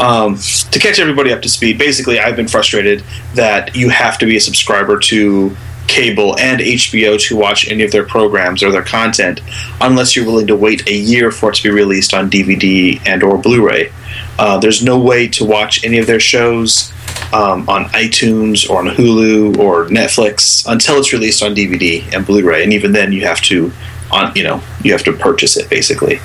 [0.00, 0.38] Um,
[0.70, 4.36] to catch everybody up to speed, basically, I've been frustrated that you have to be
[4.36, 5.54] a subscriber to
[5.86, 9.42] cable and HBO to watch any of their programs or their content
[9.82, 13.22] unless you're willing to wait a year for it to be released on DVD and
[13.22, 13.92] or Blu-ray.
[14.38, 16.92] Uh, there's no way to watch any of their shows
[17.32, 22.62] um, on iTunes or on Hulu or Netflix until it's released on DVD and Blu-ray,
[22.62, 23.72] and even then you have to
[24.12, 26.18] on you know you have to purchase it basically.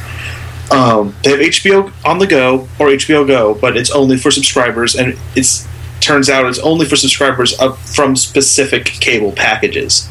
[0.71, 4.95] Um, they have HBO on the go or HBO Go, but it's only for subscribers,
[4.95, 5.67] and it's
[5.99, 7.55] turns out it's only for subscribers
[7.95, 10.09] from specific cable packages.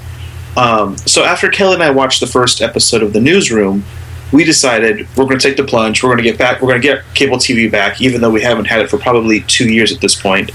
[0.57, 3.85] Um, so after Kelly and I watched the first episode of the newsroom,
[4.33, 6.03] we decided we're going to take the plunge.
[6.03, 6.61] We're going to get back.
[6.61, 9.41] We're going to get cable TV back, even though we haven't had it for probably
[9.43, 10.51] two years at this point.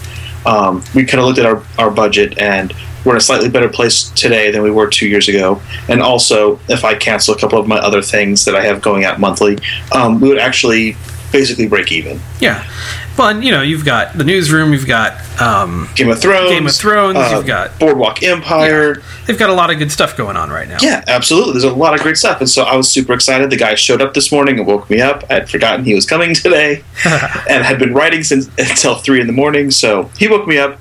[0.46, 3.70] Um, we kind of looked at our, our budget and we're in a slightly better
[3.70, 5.62] place today than we were two years ago.
[5.88, 9.06] And also, if I cancel a couple of my other things that I have going
[9.06, 9.58] out monthly,
[9.92, 10.98] um, we would actually
[11.32, 12.20] basically break even.
[12.40, 12.66] Yeah.
[13.18, 16.66] Well, and, you know, you've got the newsroom, you've got um, Game of Thrones, Game
[16.66, 19.02] of Thrones, uh, you've got Boardwalk Empire.
[19.26, 20.78] they've got a lot of good stuff going on right now.
[20.82, 21.54] Yeah, absolutely.
[21.54, 23.50] There's a lot of great stuff, and so I was super excited.
[23.50, 25.24] The guy showed up this morning and woke me up.
[25.30, 26.84] I had forgotten he was coming today,
[27.50, 29.72] and had been writing since until three in the morning.
[29.72, 30.78] So he woke me up,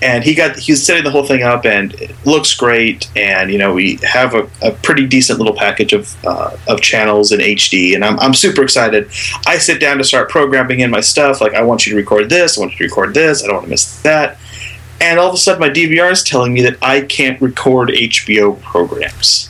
[0.00, 3.10] and he got he was setting the whole thing up, and it looks great.
[3.16, 7.32] And you know we have a, a pretty decent little package of uh, of channels
[7.32, 9.08] in HD, and I'm I'm super excited.
[9.46, 11.40] I sit down to start programming in my stuff.
[11.40, 12.56] Like I want you to record this.
[12.56, 13.42] I want you to record this.
[13.42, 14.38] I don't want to miss that.
[15.00, 18.60] And all of a sudden, my DVR is telling me that I can't record HBO
[18.62, 19.48] programs.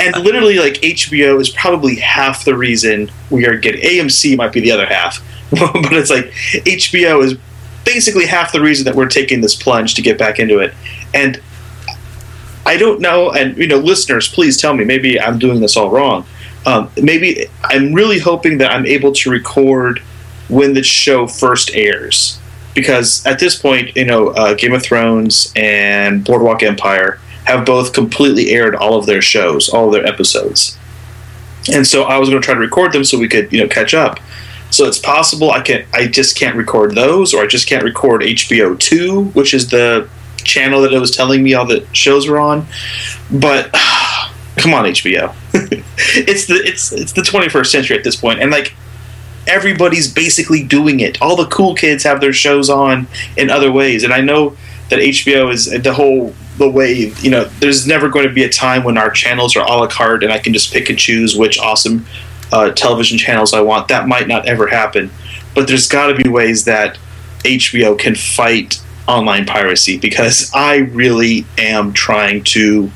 [0.00, 4.60] and literally, like HBO is probably half the reason we are getting AMC might be
[4.60, 5.20] the other half,
[5.50, 6.26] but it's like
[6.64, 7.36] HBO is
[7.84, 10.74] basically half the reason that we're taking this plunge to get back into it.
[11.14, 11.40] And
[12.64, 14.84] I don't know, and you know, listeners, please tell me.
[14.84, 16.24] Maybe I'm doing this all wrong.
[16.64, 19.98] Um, maybe I'm really hoping that I'm able to record
[20.48, 22.38] when the show first airs,
[22.74, 27.92] because at this point, you know, uh, Game of Thrones and Boardwalk Empire have both
[27.92, 30.78] completely aired all of their shows, all of their episodes,
[31.72, 33.68] and so I was going to try to record them so we could, you know,
[33.68, 34.20] catch up.
[34.72, 38.22] So it's possible I can I just can't record those, or I just can't record
[38.22, 40.08] HBO two, which is the
[40.38, 42.66] channel that it was telling me all the shows were on.
[43.30, 43.70] But
[44.56, 45.34] come on, HBO.
[45.54, 48.74] it's the it's it's the 21st century at this point, and like
[49.46, 51.20] everybody's basically doing it.
[51.20, 53.06] All the cool kids have their shows on
[53.36, 54.56] in other ways, and I know
[54.88, 57.44] that HBO is the whole the way you know.
[57.44, 60.32] There's never going to be a time when our channels are a la carte, and
[60.32, 62.06] I can just pick and choose which awesome
[62.52, 63.88] uh, television channels I want.
[63.88, 65.10] That might not ever happen,
[65.54, 66.98] but there's got to be ways that
[67.38, 72.90] HBO can fight online piracy because I really am trying to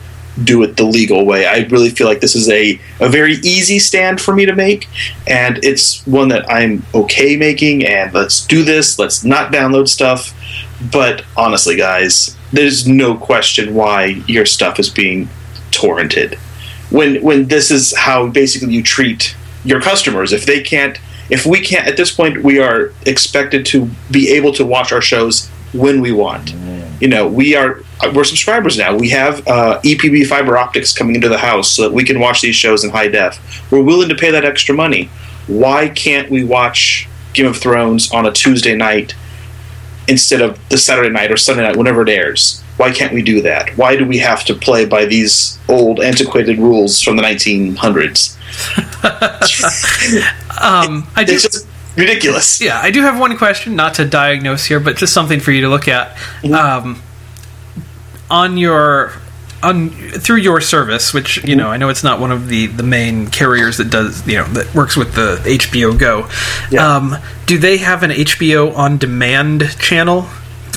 [0.45, 1.47] do it the legal way.
[1.47, 4.89] I really feel like this is a, a very easy stand for me to make,
[5.27, 7.87] and it's one that I'm okay making.
[7.87, 8.99] And let's do this.
[8.99, 10.35] Let's not download stuff.
[10.93, 15.29] But honestly, guys, there's no question why your stuff is being
[15.71, 16.35] torrented.
[16.91, 19.35] When when this is how basically you treat
[19.67, 20.33] your customers.
[20.33, 20.99] If they can't,
[21.29, 25.03] if we can't, at this point, we are expected to be able to watch our
[25.03, 26.53] shows when we want.
[27.01, 27.83] You know, we are
[28.15, 28.97] we're subscribers now.
[28.97, 32.41] We have uh, EPB fiber optics coming into the house so that we can watch
[32.41, 33.39] these shows in high def.
[33.71, 35.11] We're willing to pay that extra money.
[35.47, 39.15] Why can't we watch Game of Thrones on a Tuesday night
[40.09, 42.63] instead of the Saturday night or Sunday night, whenever it airs?
[42.77, 43.71] Why can't we do that?
[43.77, 48.35] Why do we have to play by these old, antiquated rules from the 1900s?
[50.59, 52.61] Um, I do, It's just ridiculous.
[52.63, 55.61] yeah, I do have one question, not to diagnose here, but just something for you
[55.63, 56.17] to look at.
[56.51, 57.03] Um,
[58.31, 59.13] on your
[59.63, 62.83] on through your service, which you know, I know it's not one of the the
[62.83, 66.29] main carriers that does you know that works with the HBO Go.
[66.71, 66.97] Yeah.
[66.97, 70.27] Um, do they have an HBO on demand channel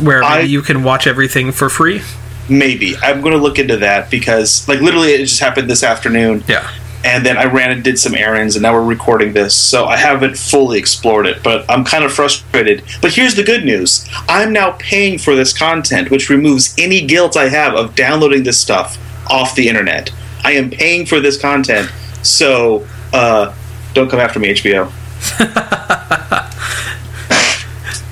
[0.01, 2.01] where I- you can watch everything for free?
[2.49, 2.95] Maybe.
[3.03, 6.43] I'm going to look into that because, like, literally, it just happened this afternoon.
[6.47, 6.67] Yeah.
[7.05, 9.95] and then I ran and did some errands, and now we're recording this, so I
[9.95, 12.83] haven't fully explored it, but I'm kind of frustrated.
[13.01, 17.37] But here's the good news I'm now paying for this content, which removes any guilt
[17.37, 18.97] I have of downloading this stuff
[19.31, 20.11] off the internet.
[20.43, 21.89] I am paying for this content,
[22.21, 23.55] so uh,
[23.93, 24.91] don't come after me, HBO.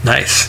[0.05, 0.47] Nice.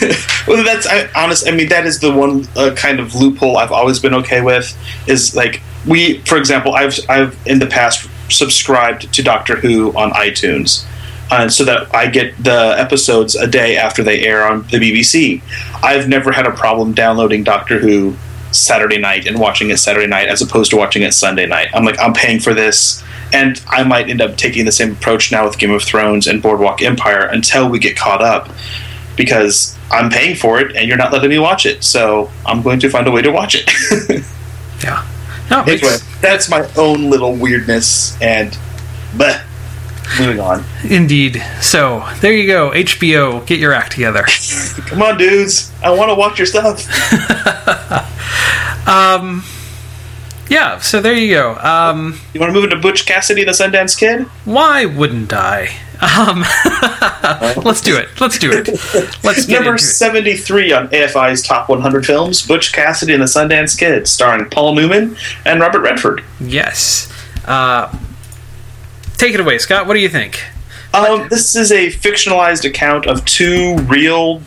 [0.48, 1.48] well, that's I, honest.
[1.48, 4.76] I mean, that is the one uh, kind of loophole I've always been okay with.
[5.06, 10.10] Is like we, for example, I've I've in the past subscribed to Doctor Who on
[10.12, 10.84] iTunes,
[11.30, 15.42] uh, so that I get the episodes a day after they air on the BBC.
[15.82, 18.16] I've never had a problem downloading Doctor Who
[18.52, 21.68] Saturday night and watching it Saturday night as opposed to watching it Sunday night.
[21.74, 25.32] I'm like, I'm paying for this, and I might end up taking the same approach
[25.32, 28.48] now with Game of Thrones and Boardwalk Empire until we get caught up,
[29.16, 31.84] because I'm paying for it and you're not letting me watch it.
[31.84, 33.70] So I'm going to find a way to watch it.
[34.84, 35.06] Yeah.
[35.50, 38.56] No, makes- anyway, that's my own little weirdness, and
[39.16, 39.40] but
[40.20, 40.64] moving on.
[40.84, 41.42] indeed.
[41.62, 42.72] So there you go.
[42.72, 44.26] HBO, get your act together.
[44.86, 45.72] Come on, dudes.
[45.82, 46.84] I want to watch your stuff.
[48.86, 49.44] um.
[50.48, 50.78] Yeah.
[50.80, 51.56] So there you go.
[51.56, 54.26] Um, You want to move into Butch Cassidy, and the Sundance Kid?
[54.44, 55.70] why wouldn't I?
[56.00, 56.40] Um,
[57.64, 58.08] let's do it.
[58.20, 58.68] Let's do it.
[59.24, 64.48] Let's Number 73 on AFI's Top 100 Films Butch Cassidy and the Sundance Kid, starring
[64.50, 66.22] Paul Newman and Robert Redford.
[66.40, 67.12] Yes.
[67.44, 67.96] Uh,
[69.16, 69.86] take it away, Scott.
[69.86, 70.42] What do you think?
[70.92, 74.42] Um, this is a fictionalized account of two real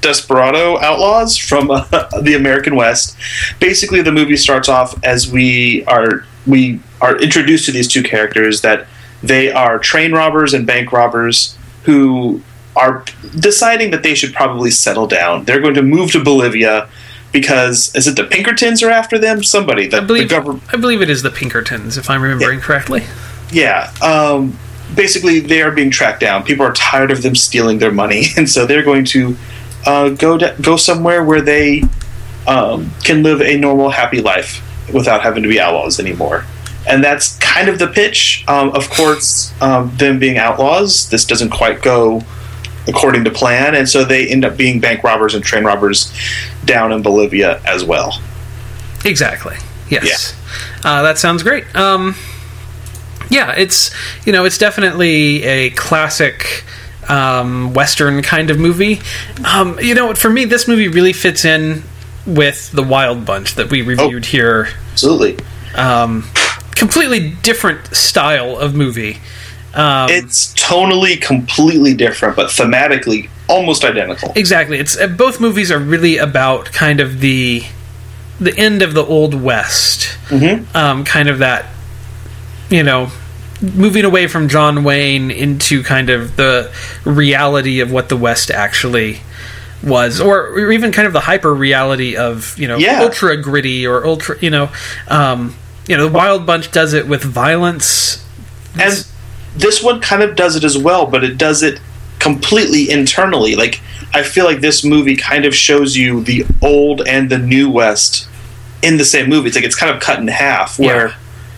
[0.00, 1.84] desperado outlaws from uh,
[2.22, 3.16] the American West.
[3.60, 8.62] Basically, the movie starts off as we are we are introduced to these two characters
[8.62, 8.86] that
[9.22, 12.42] they are train robbers and bank robbers who
[12.76, 13.04] are
[13.38, 15.44] deciding that they should probably settle down.
[15.44, 16.88] They're going to move to Bolivia
[17.32, 19.42] because is it the Pinkertons are after them?
[19.42, 20.28] Somebody the, I believe.
[20.28, 23.04] the government I believe it is the Pinkertons, if I'm remembering correctly.
[23.50, 23.92] yeah.
[24.00, 24.58] Um,
[24.94, 26.44] basically, they are being tracked down.
[26.44, 29.36] People are tired of them stealing their money, and so they're going to
[29.86, 31.82] uh, go to, go somewhere where they
[32.46, 36.44] um, can live a normal, happy life without having to be outlaws anymore.
[36.88, 38.44] And that's kind of the pitch.
[38.48, 42.22] Um, of course, um, them being outlaws, this doesn't quite go
[42.88, 46.12] according to plan, and so they end up being bank robbers and train robbers
[46.64, 48.20] down in Bolivia as well.
[49.04, 49.56] Exactly.
[49.90, 50.34] Yes.
[50.84, 51.64] Uh, that sounds great.
[51.76, 52.14] Um,
[53.30, 53.90] yeah, it's
[54.26, 56.64] you know it's definitely a classic
[57.08, 59.00] um, western kind of movie.
[59.44, 61.82] Um, you know, for me, this movie really fits in
[62.26, 64.68] with the Wild Bunch that we reviewed here.
[64.92, 65.44] Absolutely.
[65.74, 66.24] Um,
[66.78, 69.18] completely different style of movie.
[69.74, 74.32] Um, It's tonally completely different, but thematically almost identical.
[74.34, 74.78] Exactly.
[74.78, 77.64] It's uh, both movies are really about kind of the
[78.40, 80.64] the end of the old west, Mhm.
[80.74, 81.66] um, kind of that
[82.70, 83.10] you know
[83.60, 86.70] moving away from John Wayne into kind of the
[87.04, 89.20] reality of what the West actually
[89.82, 93.00] was, or, or even kind of the hyper reality of you know Yeah.
[93.02, 94.70] ultra gritty or ultra you know
[95.08, 95.54] um,
[95.88, 98.24] you know the Wild Bunch does it with violence.
[98.80, 99.04] And
[99.56, 101.80] this one kind of does it as well, but it does it
[102.18, 103.56] completely internally.
[103.56, 103.80] Like
[104.14, 108.28] I feel like this movie kind of shows you the old and the new West
[108.82, 109.48] in the same movie.
[109.48, 111.14] It's like it's kind of cut in half where Yeah.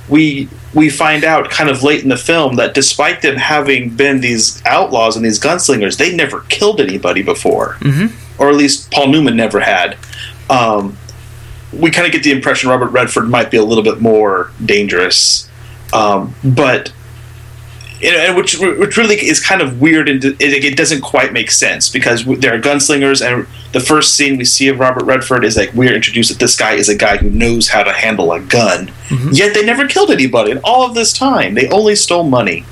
[0.08, 4.20] we we find out kind of late in the film that despite them having been
[4.20, 8.40] these outlaws and these gunslingers, they never killed anybody before, mm-hmm.
[8.40, 9.96] or at least Paul Newman never had.
[10.48, 10.96] Um,
[11.72, 15.48] we kind of get the impression Robert Redford might be a little bit more dangerous,
[15.92, 16.92] um, but
[18.00, 21.33] you know, and which which really is kind of weird and it, it doesn't quite
[21.33, 25.44] make sense because there are gunslingers and the first scene we see of Robert Redford
[25.44, 28.33] is like we're introduced that this guy is a guy who knows how to handle
[28.33, 28.90] a gun,
[29.33, 31.54] yet they never killed anybody in all of this time.
[31.54, 32.64] They only stole money,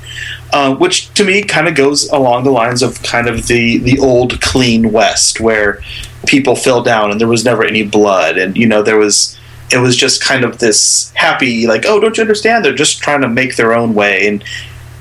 [0.51, 3.99] uh, which to me kind of goes along the lines of kind of the the
[3.99, 5.81] old clean West where
[6.25, 9.37] people fell down and there was never any blood and you know there was
[9.71, 13.21] it was just kind of this happy like oh don't you understand they're just trying
[13.21, 14.43] to make their own way and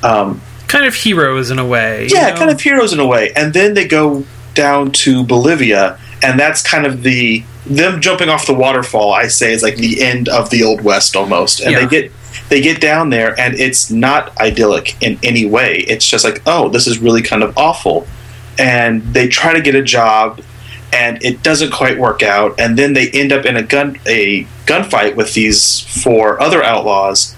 [0.02, 2.04] um, Kind of heroes in a way.
[2.08, 2.36] you yeah know?
[2.36, 6.62] kind of heroes in a way and then they go down to bolivia and that's
[6.62, 10.50] kind of the them jumping off the waterfall i say is like the end of
[10.50, 11.80] the old west almost and Yeah.
[11.80, 12.12] they get
[12.48, 16.68] they get down there and it's not idyllic in any way it's just like oh
[16.68, 18.06] this is really kind of awful
[18.58, 20.40] and they try to get a job
[20.92, 24.44] and it doesn't quite work out and then they end up in a gun a
[24.66, 27.34] gunfight with these four other outlaws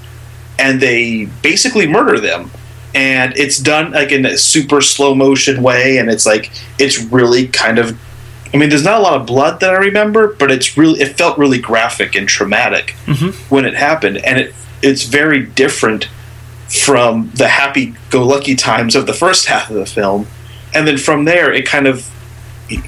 [0.59, 2.51] and they basically murder them.
[2.95, 7.47] And it's done like in a super slow motion way and it's like it's really
[7.47, 7.99] kind of
[8.53, 11.17] i mean there's not a lot of blood that i remember but it's really it
[11.17, 13.31] felt really graphic and traumatic mm-hmm.
[13.55, 16.09] when it happened and it it's very different
[16.71, 20.27] from the happy go lucky times of the first half of the film.
[20.73, 22.09] And then from there it kind of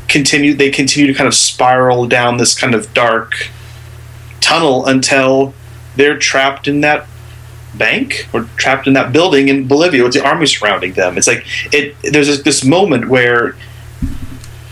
[0.08, 3.50] continued they continue to kind of spiral down this kind of dark
[4.40, 5.54] tunnel until
[5.96, 7.06] they're trapped in that
[7.74, 11.16] bank or trapped in that building in Bolivia with the army surrounding them.
[11.16, 11.96] It's like it.
[12.02, 13.56] There's this, this moment where,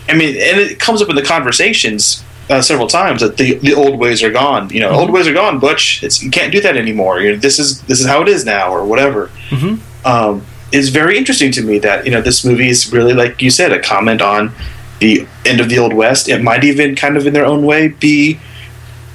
[0.07, 3.73] I mean, and it comes up in the conversations uh, several times that the the
[3.73, 4.69] old ways are gone.
[4.69, 6.03] You know, old ways are gone, Butch.
[6.03, 7.21] It's you can't do that anymore.
[7.21, 9.29] You know, this is this is how it is now, or whatever.
[9.49, 9.79] Mhm.
[10.05, 13.49] Um, it's very interesting to me that you know this movie is really like you
[13.49, 14.53] said a comment on
[15.01, 16.29] the end of the old west.
[16.29, 18.39] It might even kind of in their own way be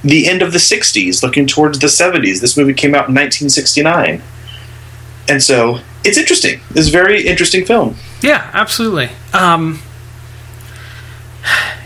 [0.04, 2.40] the end of the 60s, looking towards the 70s.
[2.40, 4.22] This movie came out in 1969.
[5.28, 6.60] And so it's interesting.
[6.74, 7.96] It's a very interesting film.
[8.20, 9.08] Yeah, absolutely.
[9.32, 9.80] Um,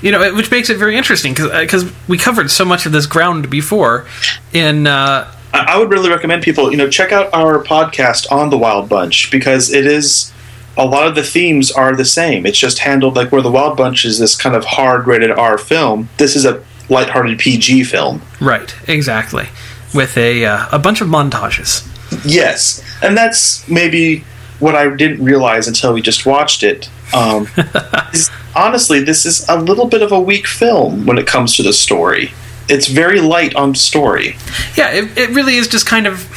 [0.02, 3.06] you know, it- which makes it very interesting because we covered so much of this
[3.06, 4.06] ground before
[4.52, 8.50] in uh, I I would really recommend people, you know, check out our podcast on
[8.50, 10.32] the Wild Bunch because it is
[10.80, 12.46] a lot of the themes are the same.
[12.46, 15.58] It's just handled like where the Wild Bunch is this kind of hard rated R
[15.58, 16.08] film.
[16.16, 18.22] This is a lighthearted PG film.
[18.40, 19.48] right, exactly,
[19.94, 21.86] with a uh, a bunch of montages.
[22.24, 24.24] Yes, and that's maybe
[24.58, 26.88] what I didn't realize until we just watched it.
[27.14, 27.46] Um,
[28.14, 31.62] is, honestly, this is a little bit of a weak film when it comes to
[31.62, 32.32] the story.
[32.70, 34.36] It's very light on story.
[34.76, 36.30] Yeah, it, it really is just kind of,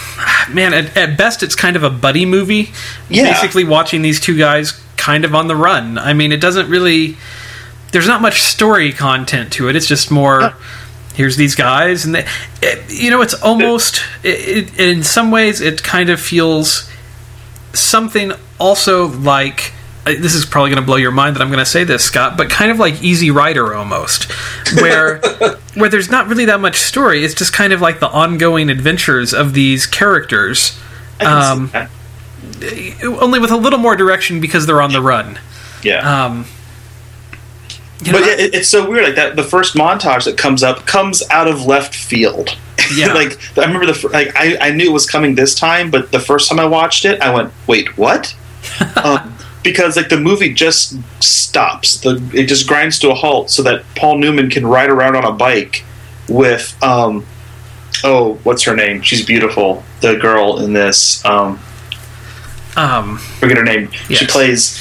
[0.50, 2.72] man, at, at best, it's kind of a buddy movie.
[3.10, 3.32] Yeah.
[3.32, 5.98] Basically, watching these two guys kind of on the run.
[5.98, 7.18] I mean, it doesn't really,
[7.92, 9.76] there's not much story content to it.
[9.76, 10.56] It's just more,
[11.14, 12.06] here's these guys.
[12.06, 12.26] And they,
[12.62, 16.90] it, you know, it's almost, it, it, in some ways, it kind of feels
[17.74, 19.74] something also like.
[20.06, 22.36] This is probably going to blow your mind that I'm going to say this, Scott,
[22.36, 24.30] but kind of like Easy Rider almost,
[24.82, 25.20] where
[25.76, 27.24] where there's not really that much story.
[27.24, 30.78] It's just kind of like the ongoing adventures of these characters,
[31.22, 35.40] I can see Um, only with a little more direction because they're on the run.
[35.84, 36.26] yeah.
[36.26, 36.46] Um,
[38.04, 39.06] you know, but yeah, it, it's so weird.
[39.06, 42.58] Like that, the first montage that comes up comes out of left field.
[42.94, 43.14] Yeah.
[43.14, 46.20] like I remember the like I, I knew it was coming this time, but the
[46.20, 48.36] first time I watched it, I went, "Wait, what?"
[49.04, 49.33] um,
[49.64, 52.00] because like the movie just stops.
[52.02, 55.26] The it just grinds to a halt so that Paul Newman can ride around on
[55.26, 55.84] a bike
[56.30, 57.26] with um
[58.04, 59.02] oh what's her name?
[59.02, 59.84] She's beautiful.
[60.02, 61.60] The girl in this um
[62.76, 63.92] um, forget her name.
[63.92, 64.80] She plays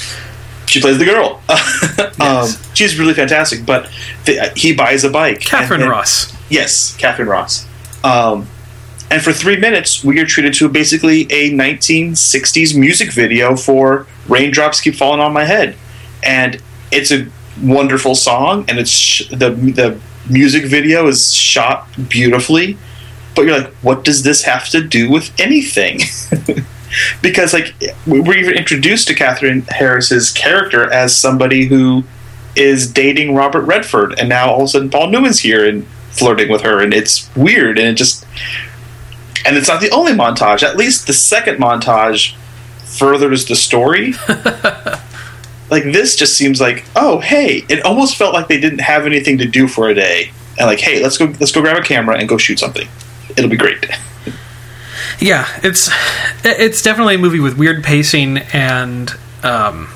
[0.65, 1.41] she plays the girl.
[2.19, 3.65] um, she's really fantastic.
[3.65, 3.89] But
[4.25, 5.41] the, he buys a bike.
[5.41, 6.35] Katharine and then- Ross.
[6.49, 7.67] Yes, Katharine Ross.
[8.03, 8.47] Um,
[9.13, 14.81] and for three minutes, we are treated to basically a 1960s music video for "Raindrops
[14.81, 15.75] Keep Falling on My Head,"
[16.23, 16.59] and
[16.91, 17.27] it's a
[17.61, 22.75] wonderful song, and it's sh- the the music video is shot beautifully.
[23.35, 25.99] But you're like, what does this have to do with anything?
[27.21, 27.75] because like
[28.07, 32.03] we we're even introduced to Katharine Harris's character as somebody who
[32.55, 36.49] is dating Robert Redford, and now all of a sudden Paul Newman's here and flirting
[36.49, 38.25] with her, and it's weird, and it just
[39.45, 40.63] and it's not the only montage.
[40.63, 42.35] At least the second montage
[42.85, 44.13] furthers the story.
[45.69, 49.37] like this just seems like oh hey, it almost felt like they didn't have anything
[49.39, 52.17] to do for a day, and like hey let's go let's go grab a camera
[52.17, 52.87] and go shoot something.
[53.37, 53.85] It'll be great.
[55.19, 55.89] Yeah, it's
[56.43, 59.09] it's definitely a movie with weird pacing and
[59.43, 59.87] um,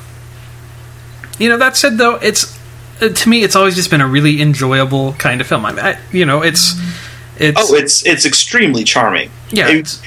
[1.38, 2.58] you know that said though it's
[3.02, 5.66] uh, to me it's always just been a really enjoyable kind of film.
[5.66, 6.80] I, mean, I you know it's
[7.38, 9.30] it's Oh, it's it's extremely charming.
[9.50, 10.00] Yeah it,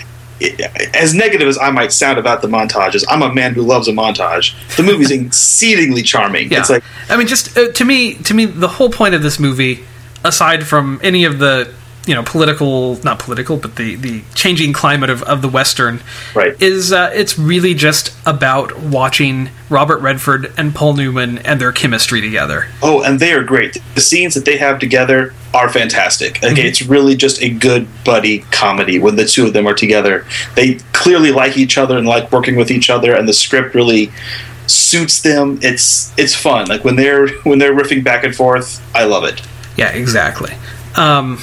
[0.95, 3.93] as negative as I might sound about the montages, I'm a man who loves a
[3.93, 4.55] montage.
[4.77, 6.51] The movie's exceedingly charming.
[6.51, 6.61] Yeah.
[6.61, 9.39] It's like I mean, just uh, to me, to me, the whole point of this
[9.39, 9.85] movie,
[10.25, 11.73] aside from any of the
[12.07, 16.01] you know political, not political, but the the changing climate of, of the western,
[16.35, 16.61] Right.
[16.63, 22.21] is uh, it's really just about watching Robert Redford and Paul Newman and their chemistry
[22.21, 22.67] together.
[22.83, 23.77] Oh, and they are great.
[23.95, 26.35] The scenes that they have together are fantastic.
[26.41, 26.57] Mm-hmm.
[26.57, 30.25] It's really just a good buddy comedy when the two of them are together.
[30.57, 34.11] They clearly like each other and like working with each other, and the script really
[34.67, 35.59] suits them.
[35.63, 36.67] It's it's fun.
[36.69, 39.43] Like when they're when they're riffing back and forth, I love it.
[39.77, 40.53] Yeah, exactly.
[40.97, 41.39] Um,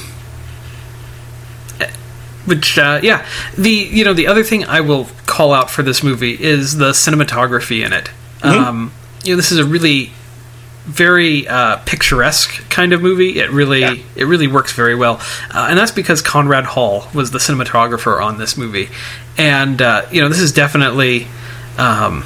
[2.48, 3.26] which, uh, yeah,
[3.58, 6.92] the you know the other thing I will call out for this movie is the
[6.92, 8.10] cinematography in it.
[8.44, 8.92] Um,
[9.24, 10.12] you know, this is a really
[10.86, 13.40] very uh, picturesque kind of movie.
[13.40, 13.96] It really Yeah.
[14.16, 15.20] it really works very well,
[15.54, 18.90] uh, and that's because Conrad Hall was the cinematographer on this movie,
[19.38, 21.28] and uh, you know this is definitely.
[21.78, 22.24] Um,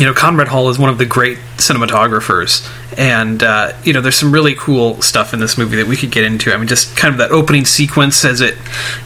[0.00, 2.66] you know, Conrad Hall is one of the great cinematographers,
[2.98, 6.10] and uh, you know, there's some really cool stuff in this movie that we could
[6.10, 6.52] get into.
[6.52, 8.56] I mean, just kind of that opening sequence as it,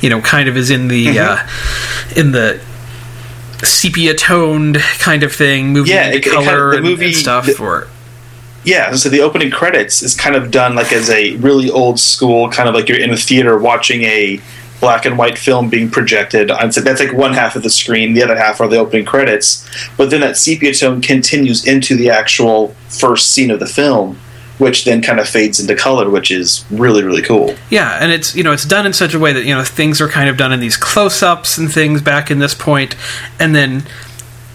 [0.00, 1.38] you know, kind of is in the uh,
[2.16, 2.60] in the
[3.62, 6.86] sepia toned kind of thing, moving Yeah, into it- it kind of- color the and,
[6.86, 7.46] movie- and stuff.
[7.46, 7.88] the- or
[8.64, 12.48] Yeah, so the opening credits is kind of done like as a really old school,
[12.50, 14.40] kind of like you're in a theater watching a
[14.84, 16.50] black and white film being projected.
[16.50, 19.06] I'd say that's like one half of the screen, the other half are the opening
[19.06, 19.66] credits.
[19.96, 24.18] But then that sepia tone continues into the actual first scene of the film,
[24.58, 27.54] which then kind of fades into color, which is really, really cool.
[27.70, 30.02] Yeah, and it's you know it's done in such a way that you know things
[30.02, 32.94] are kind of done in these close-ups and things back in this point,
[33.40, 33.84] and then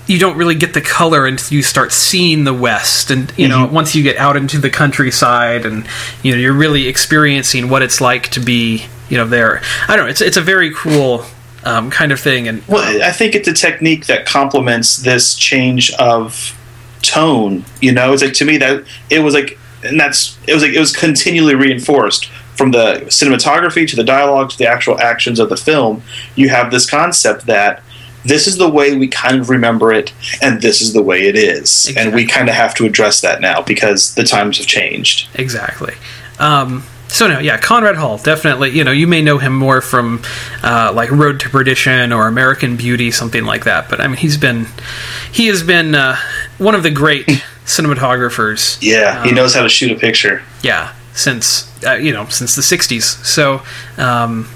[0.06, 3.66] you don't really get the color until you start seeing the West, and you know,
[3.66, 3.74] mm-hmm.
[3.74, 5.88] once you get out into the countryside, and
[6.22, 9.62] you know, you're really experiencing what it's like to be, you know, there.
[9.88, 10.10] I don't know.
[10.10, 11.26] It's it's a very cool
[11.64, 15.92] um, kind of thing, and Well, I think it's a technique that complements this change
[15.94, 16.58] of
[17.02, 17.66] tone.
[17.82, 20.74] You know, it's like to me that it was like, and that's it was like
[20.74, 25.50] it was continually reinforced from the cinematography to the dialogue to the actual actions of
[25.50, 26.04] the film.
[26.36, 27.82] You have this concept that
[28.26, 31.36] this is the way we kind of remember it, and this is the way it
[31.36, 35.30] is, and we kind of have to address that now because the times have changed.
[35.36, 35.94] Exactly.
[36.38, 38.70] Um, so no, yeah, Conrad Hall definitely.
[38.70, 40.22] You know, you may know him more from
[40.64, 43.90] uh, like Road to Perdition or American Beauty, something like that.
[43.90, 44.68] But I mean, he's been
[45.32, 46.16] he has been uh,
[46.58, 47.26] one of the great
[47.66, 48.78] cinematographers.
[48.82, 50.42] Yeah, he Um, knows how to shoot a picture.
[50.64, 53.04] Yeah, since uh, you know since the '60s.
[53.26, 53.62] So
[53.98, 54.48] um,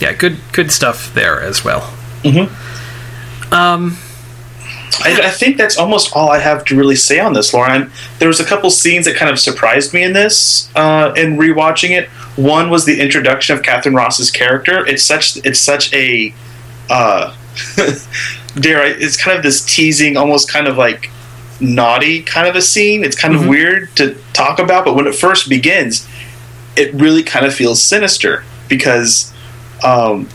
[0.00, 1.92] yeah, good good stuff there as well.
[4.98, 7.90] I, I think that's almost all I have to really say on this, Lauren.
[8.18, 11.90] There was a couple scenes that kind of surprised me in this, uh, in rewatching
[11.90, 12.08] it.
[12.36, 14.86] One was the introduction of Katharine Ross's character.
[14.86, 16.34] It's such it's such a,
[16.88, 17.34] uh,
[18.56, 18.86] dare I?
[18.98, 21.10] It's kind of this teasing, almost kind of like
[21.60, 23.04] naughty kind of a scene.
[23.04, 26.08] It's kind of weird to talk about, but when it first begins,
[26.76, 29.32] it really kind of feels sinister because.
[29.82, 30.28] Um,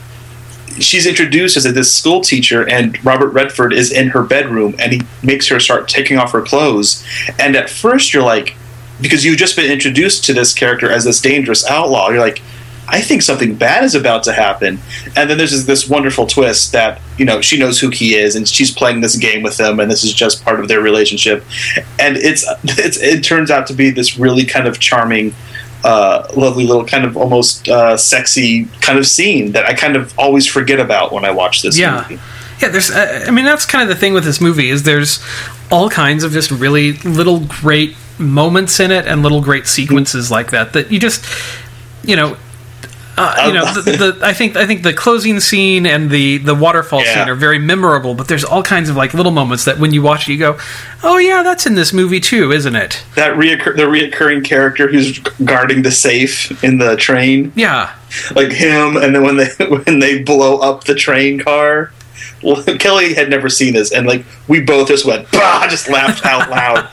[0.79, 5.01] she's introduced as this school teacher and robert redford is in her bedroom and he
[5.23, 7.03] makes her start taking off her clothes.
[7.39, 8.55] And at first you're like
[9.01, 12.41] because you've just been introduced to this character as this dangerous outlaw you're like
[12.87, 14.79] i think something bad is about to happen.
[15.15, 18.35] And then there's this, this wonderful twist that you know she knows who he is
[18.35, 21.43] and she's playing this game with him and this is just part of their relationship.
[21.99, 25.33] And it's, it's it turns out to be this really kind of charming
[25.83, 30.17] uh, lovely little kind of almost uh, sexy kind of scene that I kind of
[30.17, 32.01] always forget about when I watch this Yeah.
[32.09, 32.21] movie.
[32.61, 32.89] Yeah, there's.
[32.89, 35.19] Uh, I mean, that's kind of the thing with this movie is there's
[35.69, 40.51] all kinds of just really little great moments in it and little great sequences like
[40.51, 41.25] that that you just,
[42.05, 42.37] you know,
[43.17, 46.55] uh, you know, the, the, I think I think the closing scene and the the
[46.55, 47.13] waterfall Yeah.
[47.23, 48.13] scene are very memorable.
[48.13, 50.57] But there's all kinds of like little moments that when you watch it, you go,
[51.03, 55.19] "Oh yeah, that's in this movie too, isn't it?" That reoccur- the reoccurring character who's
[55.19, 57.93] guarding the safe in the train, Yeah,
[58.35, 59.47] like him, and then when they
[59.85, 61.91] when they blow up the train car.
[62.43, 66.25] Well, Kelly had never seen this, and like we both just went, bah, just laughed
[66.25, 66.87] out loud,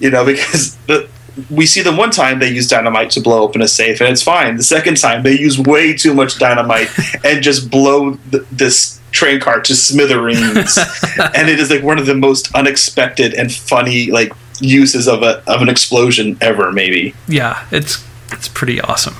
[0.00, 1.08] you know, because the
[1.50, 4.22] we see them one time they use dynamite to blow open a safe and it's
[4.22, 4.56] fine.
[4.56, 6.88] The second time they use way too much dynamite
[7.24, 10.78] and just blow th- this train car to smithereens.
[11.34, 15.42] and it is like one of the most unexpected and funny like uses of a
[15.46, 16.72] of an explosion ever.
[16.72, 17.14] Maybe.
[17.28, 19.14] yeah, it's it's pretty awesome.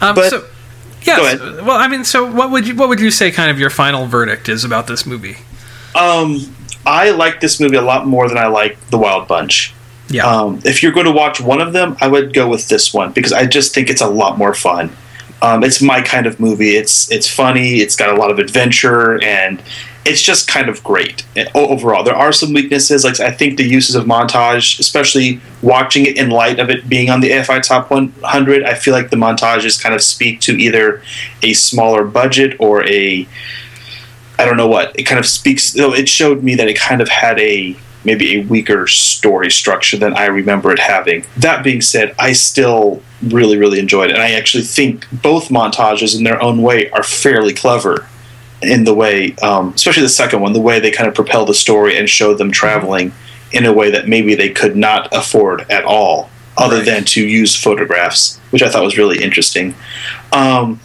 [0.00, 0.44] Um, But- so,
[1.06, 1.40] ahead.
[1.66, 4.06] well, I mean, so what would you what would you say kind of your final
[4.06, 5.36] verdict is about this movie?
[5.94, 6.40] Um,
[6.86, 9.72] I like this movie a lot more than I like The Wild Bunch.
[10.14, 12.94] Yeah, Um, if you're going to watch one of them, I would go with this
[12.94, 14.92] one because I just think it's a lot more fun.
[15.42, 16.76] Um, it's my kind of movie.
[16.76, 17.80] It's it's funny.
[17.80, 19.60] It's got a lot of adventure, and
[20.06, 22.04] it's just kind of great eh, overall.
[22.04, 26.30] There are some weaknesses, like I think the uses of montage, especially watching it in
[26.30, 28.62] light of it being on the AFI Top 100.
[28.62, 31.02] I feel like the montages kind of speak to either
[31.42, 33.26] a smaller budget or a
[34.38, 34.98] I don't know what.
[34.98, 35.74] It kind of speaks.
[35.74, 39.96] Know, it showed me that it kind of had a maybe a weaker story structure
[39.96, 41.24] than I remember it having.
[41.36, 46.16] That being said, I still really really enjoyed it, and I actually think both montages
[46.16, 48.06] in their own way are fairly clever
[48.62, 51.54] in the way, um, especially the second one, the way they kind of propel the
[51.54, 53.12] story and show them traveling
[53.52, 56.84] in a way that maybe they could not afford at all, other Right.
[56.86, 59.74] than to use photographs, which I thought was really interesting.
[60.32, 60.80] Um,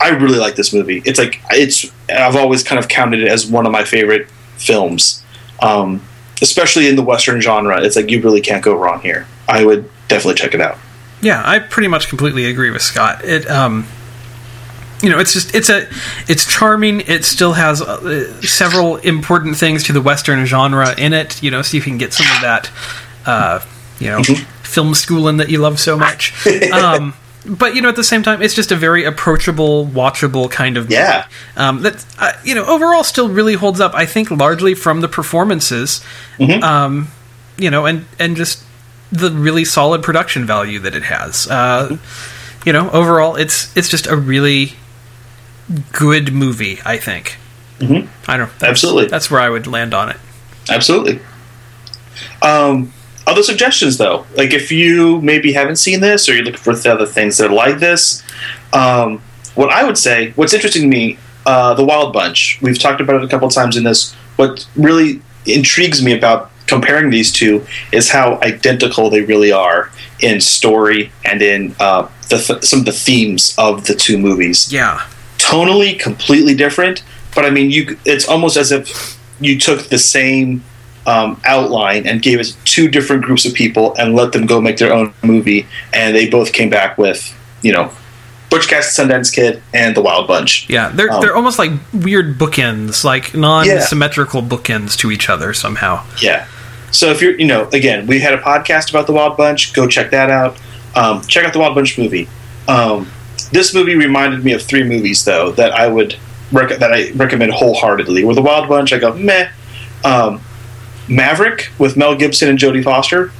[0.00, 1.02] I really like this movie.
[1.04, 1.86] It's like it's.
[2.08, 5.22] I've always kind of counted it as one of my favorite films,
[5.60, 6.02] um,
[6.42, 7.82] especially in the western genre.
[7.82, 9.26] It's like you really can't go wrong here.
[9.48, 10.78] I would definitely check it out.
[11.20, 13.24] Yeah, I pretty much completely agree with Scott.
[13.24, 13.86] It, um,
[15.02, 15.88] you know, it's just it's a
[16.28, 17.00] it's charming.
[17.00, 21.42] It still has uh, several important things to the Western genre in it.
[21.42, 22.70] You know, so you can get some of that,
[23.26, 23.60] uh,
[23.98, 24.22] you know,
[24.62, 26.32] film schooling that you love so much.
[26.72, 27.14] Um,
[27.46, 30.84] but you know, at the same time, it's just a very approachable, watchable kind of
[30.84, 30.94] movie.
[30.94, 31.26] Yeah.
[31.56, 33.94] Um, that uh, you know, overall, still really holds up.
[33.94, 36.02] I think largely from the performances.
[36.62, 37.08] Um,
[37.56, 38.62] you know, and and just
[39.12, 41.46] the really solid production value that it has.
[41.48, 41.98] Uh,
[42.64, 44.72] you know, overall, it's it's just a really
[45.92, 46.80] good movie.
[46.84, 47.36] I think.
[47.78, 48.08] Mhm.
[48.26, 48.50] I don't.
[48.58, 49.06] That's, Absolutely.
[49.06, 50.16] That's where I would land on it.
[50.68, 51.20] Absolutely.
[52.42, 52.92] Um,
[53.26, 56.86] other suggestions, though, like if you maybe haven't seen this or you're looking for th-
[56.86, 58.22] other things that are like this,
[58.72, 59.22] um,
[59.54, 62.58] what I would say, what's interesting to me, uh, the Wild Bunch.
[62.60, 64.14] We've talked about it a couple times in this.
[64.36, 70.40] What really intrigues me about comparing these two is how identical they really are in
[70.40, 74.72] story and in uh, the th- some of the themes of the two movies.
[74.72, 75.06] Yeah.
[75.38, 77.02] Tonally, completely different,
[77.34, 80.64] but I mean, you it's almost as if you took the same
[81.06, 84.78] um, outline and gave it two different groups of people and let them go make
[84.78, 87.90] their own movie, and they both came back with you know.
[88.50, 90.70] Butch Cassidy, Sundance Kid, and The Wild Bunch.
[90.70, 96.04] Yeah, they're Um, they're almost like weird bookends, like non-symmetrical bookends to each other somehow.
[96.22, 96.46] Yeah.
[96.92, 99.72] So if you're, you know, again, we had a podcast about the Wild Bunch.
[99.72, 100.56] Go check that out.
[100.94, 102.28] Um, check out the Wild Bunch movie.
[102.68, 103.10] Um,
[103.50, 106.16] this movie reminded me of three movies though that I would
[106.52, 108.24] rec- that I recommend wholeheartedly.
[108.24, 109.48] With the Wild Bunch, I go meh.
[111.08, 113.30] Maverick with Mel Gibson and Jodie Foster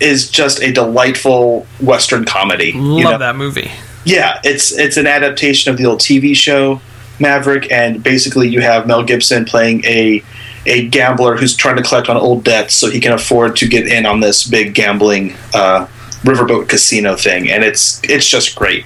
[0.00, 2.72] is just a delightful Western comedy.
[2.74, 3.18] you Love know?
[3.18, 3.70] that movie.
[4.04, 6.80] Yeah, it's it's an adaptation of the old TV show
[7.18, 10.22] Maverick, and basically you have Mel Gibson playing a
[10.66, 13.86] a gambler who's trying to collect on old debts so he can afford to get
[13.86, 15.86] in on this big gambling uh,
[16.22, 18.84] riverboat casino thing, and it's it's just great.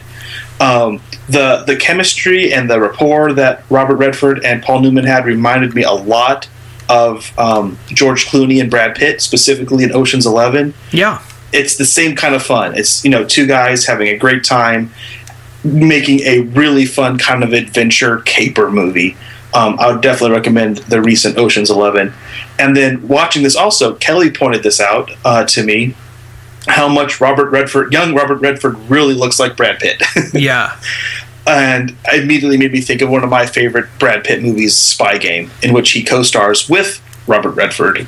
[0.60, 5.74] Um, the the chemistry and the rapport that Robert Redford and Paul Newman had reminded
[5.74, 6.48] me a lot
[6.88, 11.20] of um, George Clooney and Brad Pitt, specifically in Ocean's Eleven Yeah.
[11.52, 12.76] it's the same kind of fun.
[12.76, 14.90] It's you know two guys having a great time,
[15.64, 19.16] making a really fun kind of adventure caper movie.
[19.54, 22.12] Um, I would definitely recommend the recent Ocean's Eleven,
[22.58, 25.94] and then watching this also, Kelly pointed this out uh, to me.
[26.66, 30.02] How much Robert Redford, young Robert Redford, really looks like Brad Pitt,
[30.34, 30.78] Yeah.
[31.48, 35.18] And it immediately made me think of one of my favorite Brad Pitt movies, Spy
[35.18, 38.06] Game, in which he co-stars with Robert Redford.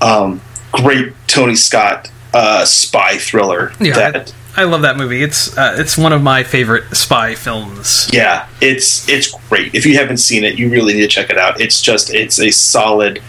[0.00, 0.40] Um,
[0.72, 3.72] great Tony Scott uh, spy thriller.
[3.80, 3.94] Yeah.
[3.94, 5.22] that I love that movie.
[5.22, 8.10] It's uh, it's one of my favorite spy films.
[8.12, 9.74] yeah, it's it's great.
[9.74, 11.60] If you haven't seen it, you really need to check it out.
[11.60, 13.22] It's just it's a solid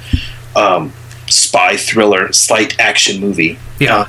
[0.55, 0.91] um,
[1.27, 3.57] spy thriller, slight action movie.
[3.79, 3.95] Yeah.
[3.99, 4.07] Uh,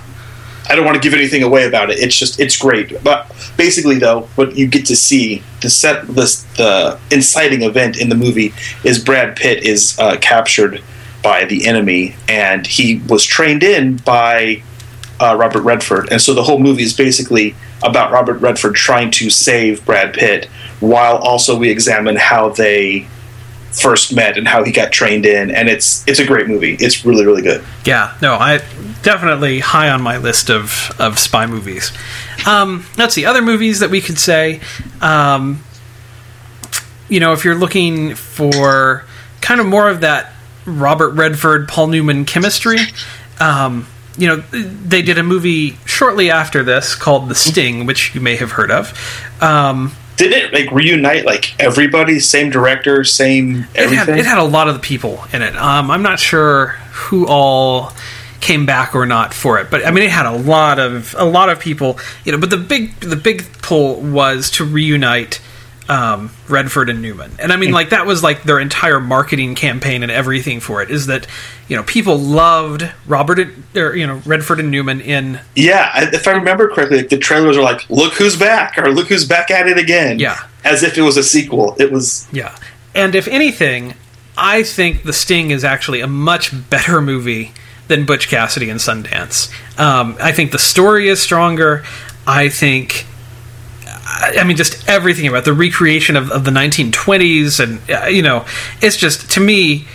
[0.69, 1.99] I don't want to give anything away about it.
[1.99, 3.03] It's just it's great.
[3.05, 8.09] But basically, though, what you get to see the set this the inciting event in
[8.09, 10.83] the movie is Brad Pitt is uh, captured
[11.23, 14.63] by the enemy, and he was trained in by
[15.21, 19.31] uh, Robert Redford, and so the whole movie is basically about Robert Redford trying to
[19.31, 20.47] save Brad Pitt,
[20.81, 23.07] while also we examine how they
[23.81, 26.75] first met and how he got trained in, and it's it's a great movie.
[26.75, 27.65] It's really really good.
[27.85, 28.59] Yeah, no, I
[29.03, 31.93] definitely high on my list of of spy movies.
[32.47, 34.61] Um, let's see other movies that we could say.
[35.01, 35.63] Um,
[37.09, 39.05] you know, if you're looking for
[39.41, 40.33] kind of more of that
[40.65, 42.79] Robert Redford, Paul Newman chemistry,
[43.41, 48.21] um, you know, they did a movie shortly after this called The Sting, which you
[48.21, 48.93] may have heard of.
[50.17, 54.19] Did it like reunite like everybody, same director, same it had, everything?
[54.19, 55.57] it had a lot of the people in it.
[55.57, 57.93] Um, I'm not sure who all
[58.41, 61.25] came back or not for it, but I mean, it had a lot of a
[61.25, 61.99] lot of people.
[62.25, 65.41] You know, but the big the big pull was to reunite
[65.89, 70.03] um, Redford and Newman, and I mean, like that was like their entire marketing campaign
[70.03, 70.91] and everything for it.
[70.91, 71.27] Is that
[71.69, 76.27] you know people loved Robert and- or you know Redford and Newman in yeah, if
[76.27, 79.51] I remember correctly, like the trailers are like, "Look who's back!" or "Look who's back
[79.51, 80.39] at it again." Yeah.
[80.65, 81.77] as if it was a sequel.
[81.79, 82.57] It was Yeah.
[82.95, 83.93] And if anything,
[84.39, 87.53] I think The Sting is actually a much better movie
[87.89, 89.51] than Butch Cassidy and Sundance.
[89.79, 91.85] Um, I think the story is stronger.
[92.27, 93.05] I think.
[94.05, 98.23] I I mean, just everything about the recreation of, of the 1920s, and uh, you
[98.23, 98.45] know,
[98.81, 99.87] it's just to me,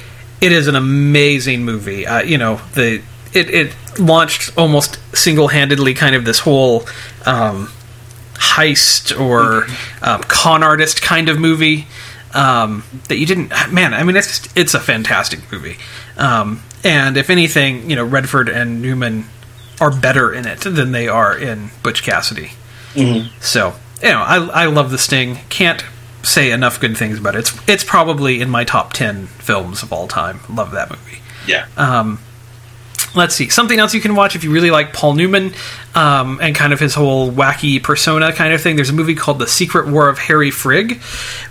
[0.42, 2.06] it is an amazing movie.
[2.06, 3.02] Uh, you know, the
[3.34, 6.88] it, it launched almost single handedly, kind of this whole
[7.26, 7.72] um,
[8.34, 9.68] heist or
[10.02, 11.88] um, con artist kind of movie
[12.34, 13.50] um, that you didn't.
[13.72, 15.78] Man, I mean, it's just, it's a fantastic movie.
[16.18, 19.26] Um, and if anything, you know, Redford and Newman
[19.82, 22.52] are better in it than they are in Butch Cassidy.
[23.42, 25.38] So you know, I I love the Sting.
[25.50, 25.84] Can't
[26.24, 27.40] say enough good things about it.
[27.40, 30.40] It's it's probably in my top ten films of all time.
[30.50, 31.20] Love that movie.
[31.48, 31.66] yeah.
[33.16, 35.54] Let's see something else you can watch if you really like Paul Newman
[35.96, 38.76] um, and kind of his whole wacky persona kind of thing.
[38.76, 41.02] There's a movie called The Secret War of Harry Frigg,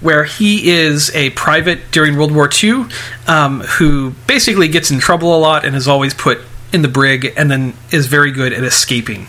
[0.00, 2.84] where he is a private during World War II
[3.26, 6.38] um, who basically gets in trouble a lot and is always put
[6.72, 9.26] in the brig, and then is very good at escaping.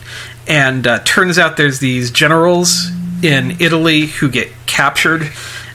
[0.48, 2.92] And uh, turns out there's these generals
[3.24, 5.32] in Italy who get captured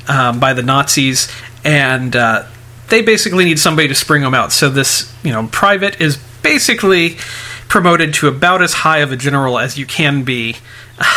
[0.08, 1.30] um, by the Nazis,
[1.64, 2.46] and uh,
[2.88, 4.52] they basically need somebody to spring them out.
[4.52, 7.16] So this, you know, private is basically
[7.68, 10.56] promoted to about as high of a general as you can be,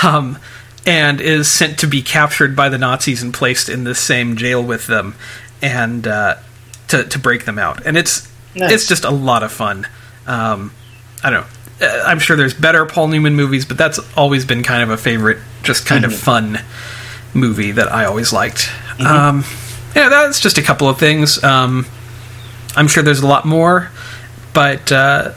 [0.03, 0.38] um,
[0.86, 4.63] and is sent to be captured by the Nazis and placed in the same jail
[4.63, 5.15] with them.
[5.61, 6.36] And uh,
[6.89, 8.71] to to break them out, and it's Nice.
[8.71, 9.88] it's just a lot of fun.
[10.25, 10.71] Um,
[11.23, 11.47] I don't know.
[11.82, 14.97] Uh, I'm sure there's better Paul Newman movies, but that's always been kind of a
[14.97, 16.59] favorite, just kind of fun
[17.34, 18.69] movie that I always liked.
[18.99, 19.43] Um,
[19.95, 21.43] yeah, that's just a couple of things.
[21.43, 21.86] Um,
[22.75, 23.89] I'm sure there's a lot more,
[24.53, 25.34] but uh,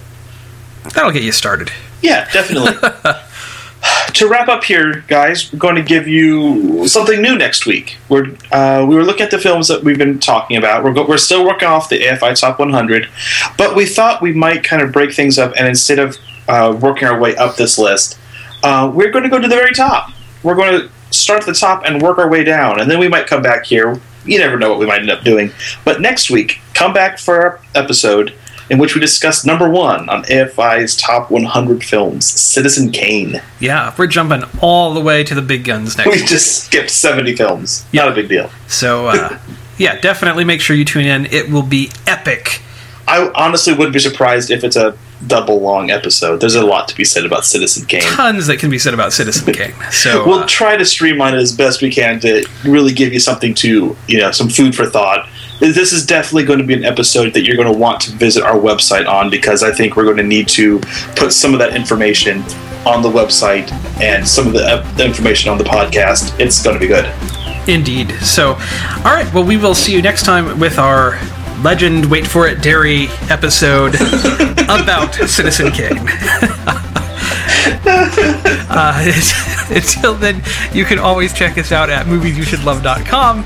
[0.95, 1.70] that'll get you started.
[2.03, 2.72] Yeah, definitely.
[4.14, 7.97] to wrap up here, guys, we're going to give you something new next week.
[8.09, 10.84] We're uh, we were looking at the films that we've been talking about.
[10.84, 13.09] We're go- we're still working off the AFI Top 100,
[13.57, 16.16] but we thought we might kind of break things up, and instead of
[16.51, 18.18] uh, working our way up this list,
[18.62, 20.11] uh, we're going to go to the very top.
[20.42, 23.09] We're going to start at the top and work our way down, and then we
[23.09, 24.01] might come back here.
[24.24, 25.53] You never know what we might end up doing.
[25.84, 28.34] But next week, come back for our episode
[28.68, 33.42] in which we discuss number one on AFI's top 100 films, Citizen Kane.
[33.59, 36.28] Yeah, we're jumping all the way to the big guns next We week.
[36.28, 37.84] just skipped 70 films.
[37.92, 38.48] Not a big deal.
[38.68, 39.38] So, uh,
[39.78, 41.26] yeah, definitely make sure you tune in.
[41.26, 42.62] It will be epic.
[43.09, 44.96] I honestly wouldn't be surprised if it's a
[45.27, 46.41] double long episode.
[46.41, 48.03] There's a lot to be said about Citizen Kane.
[48.03, 49.75] Tons that can be said about Citizen Kane.
[49.91, 53.21] So, We'll uh, try to streamline it as best we can to really give you
[53.21, 55.29] something to, you know, some food for thought.
[55.61, 58.43] This is definitely going to be an episode that you're going to want to visit
[58.43, 60.79] our website on because I think we're going to need to
[61.16, 62.43] put some of that information
[62.87, 66.39] on the website and some of the, uh, the information on the podcast.
[66.41, 67.05] It's going to be good.
[67.68, 68.11] Indeed.
[68.23, 68.53] So,
[69.05, 69.31] all right.
[69.35, 71.18] Well, we will see you next time with our
[71.63, 73.95] legend, wait for it, dairy episode
[74.65, 75.99] about Citizen Kane.
[78.71, 79.13] uh,
[79.71, 80.43] until then,
[80.73, 83.39] you can always check us out at moviesyoushouldlove.com,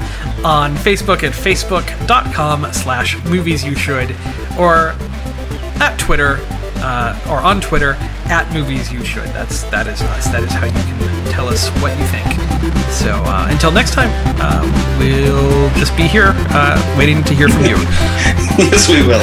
[0.45, 4.11] on Facebook at facebook.com slash movies you should,
[4.59, 4.95] or
[5.81, 6.39] at Twitter,
[6.77, 7.97] uh, or on Twitter
[8.27, 9.29] at movies you should.
[9.31, 10.27] That's that is us.
[10.29, 12.27] That is how you can tell us what you think.
[12.91, 14.11] So uh, until next time,
[14.41, 14.63] uh,
[14.99, 17.77] we'll just be here uh, waiting to hear from you.
[18.59, 19.23] yes, we will.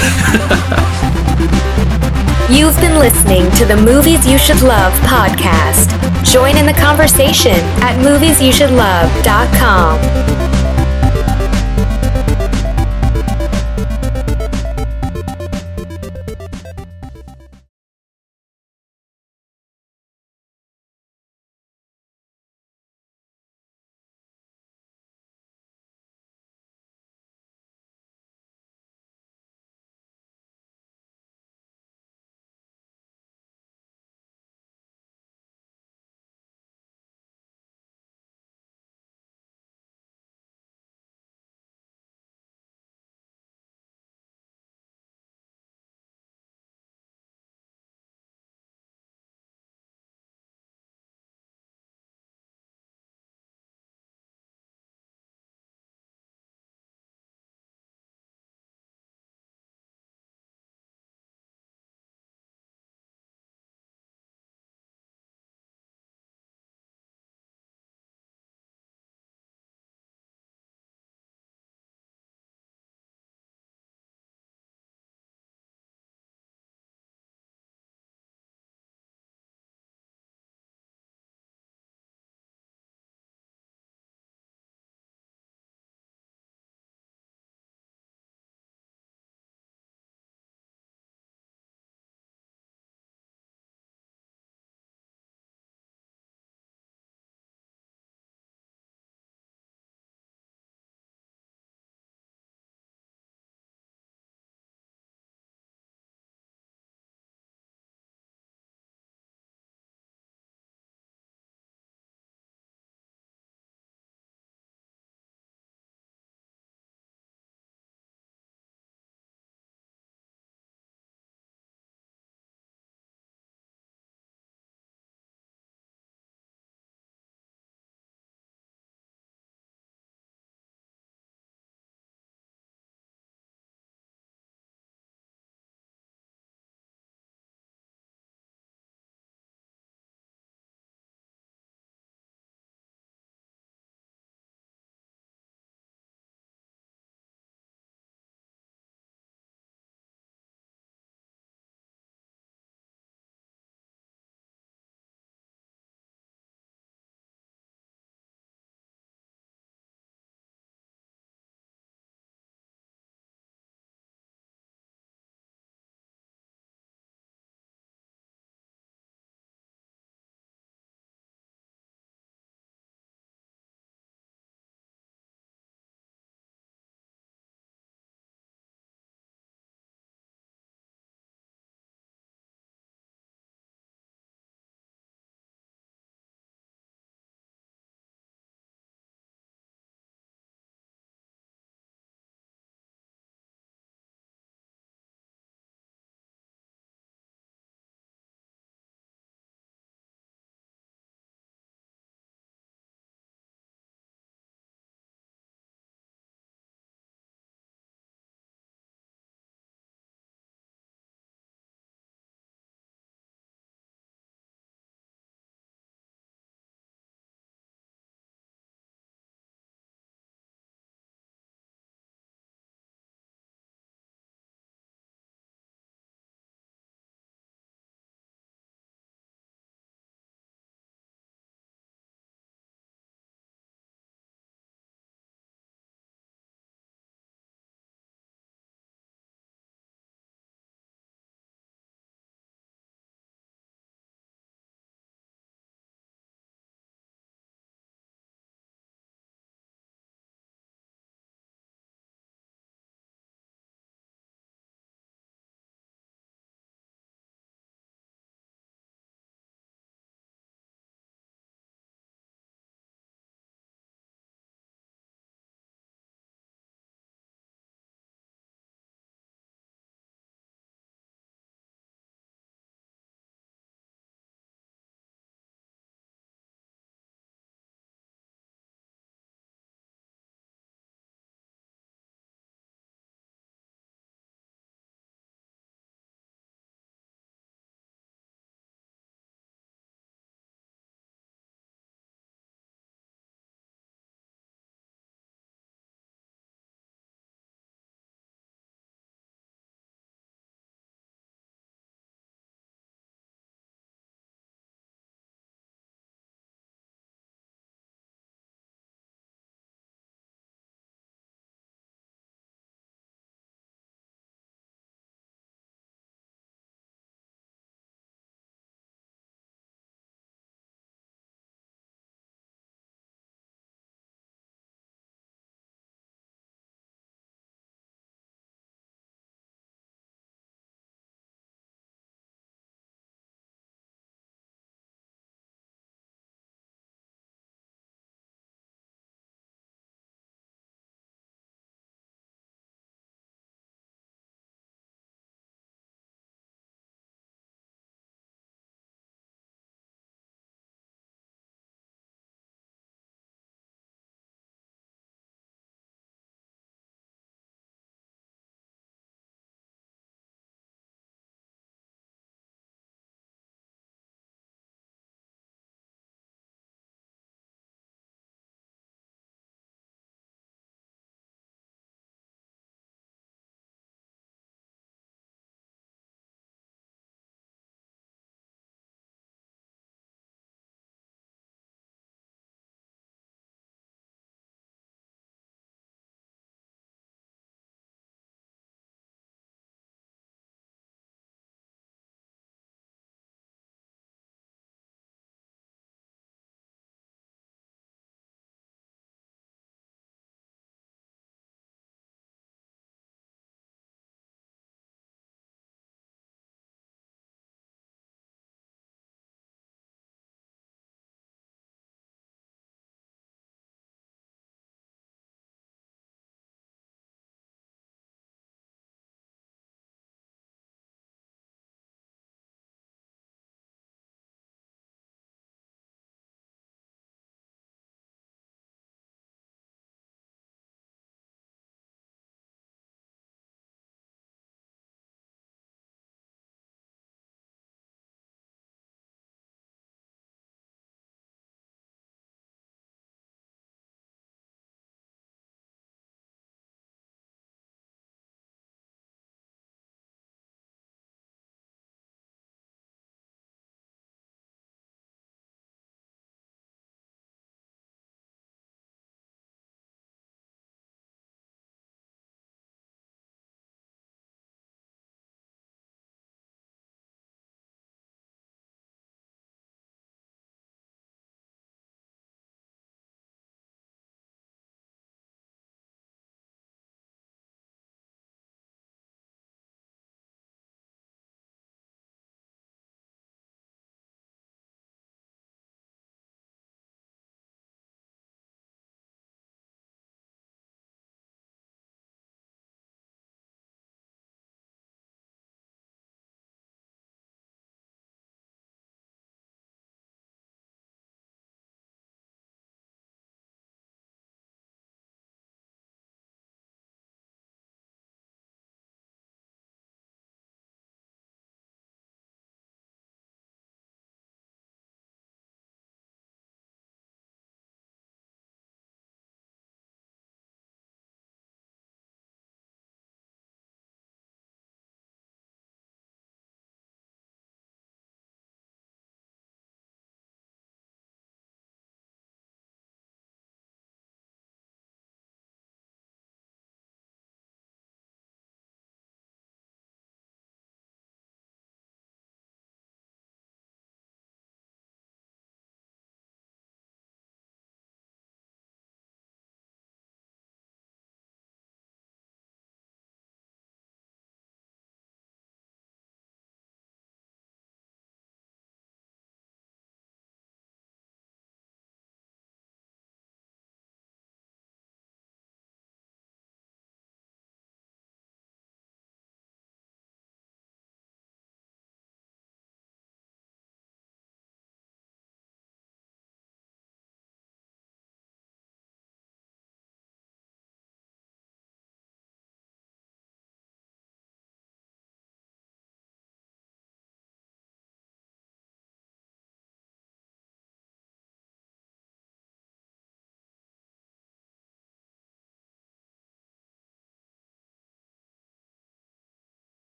[2.52, 5.90] You've been listening to the Movies You Should Love podcast.
[6.24, 10.41] Join in the conversation at moviesyoushouldlove.com.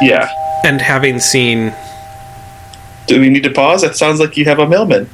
[0.00, 0.28] Yeah.
[0.64, 1.74] And having seen
[3.06, 3.82] Do we need to pause?
[3.82, 5.08] That sounds like you have a mailman.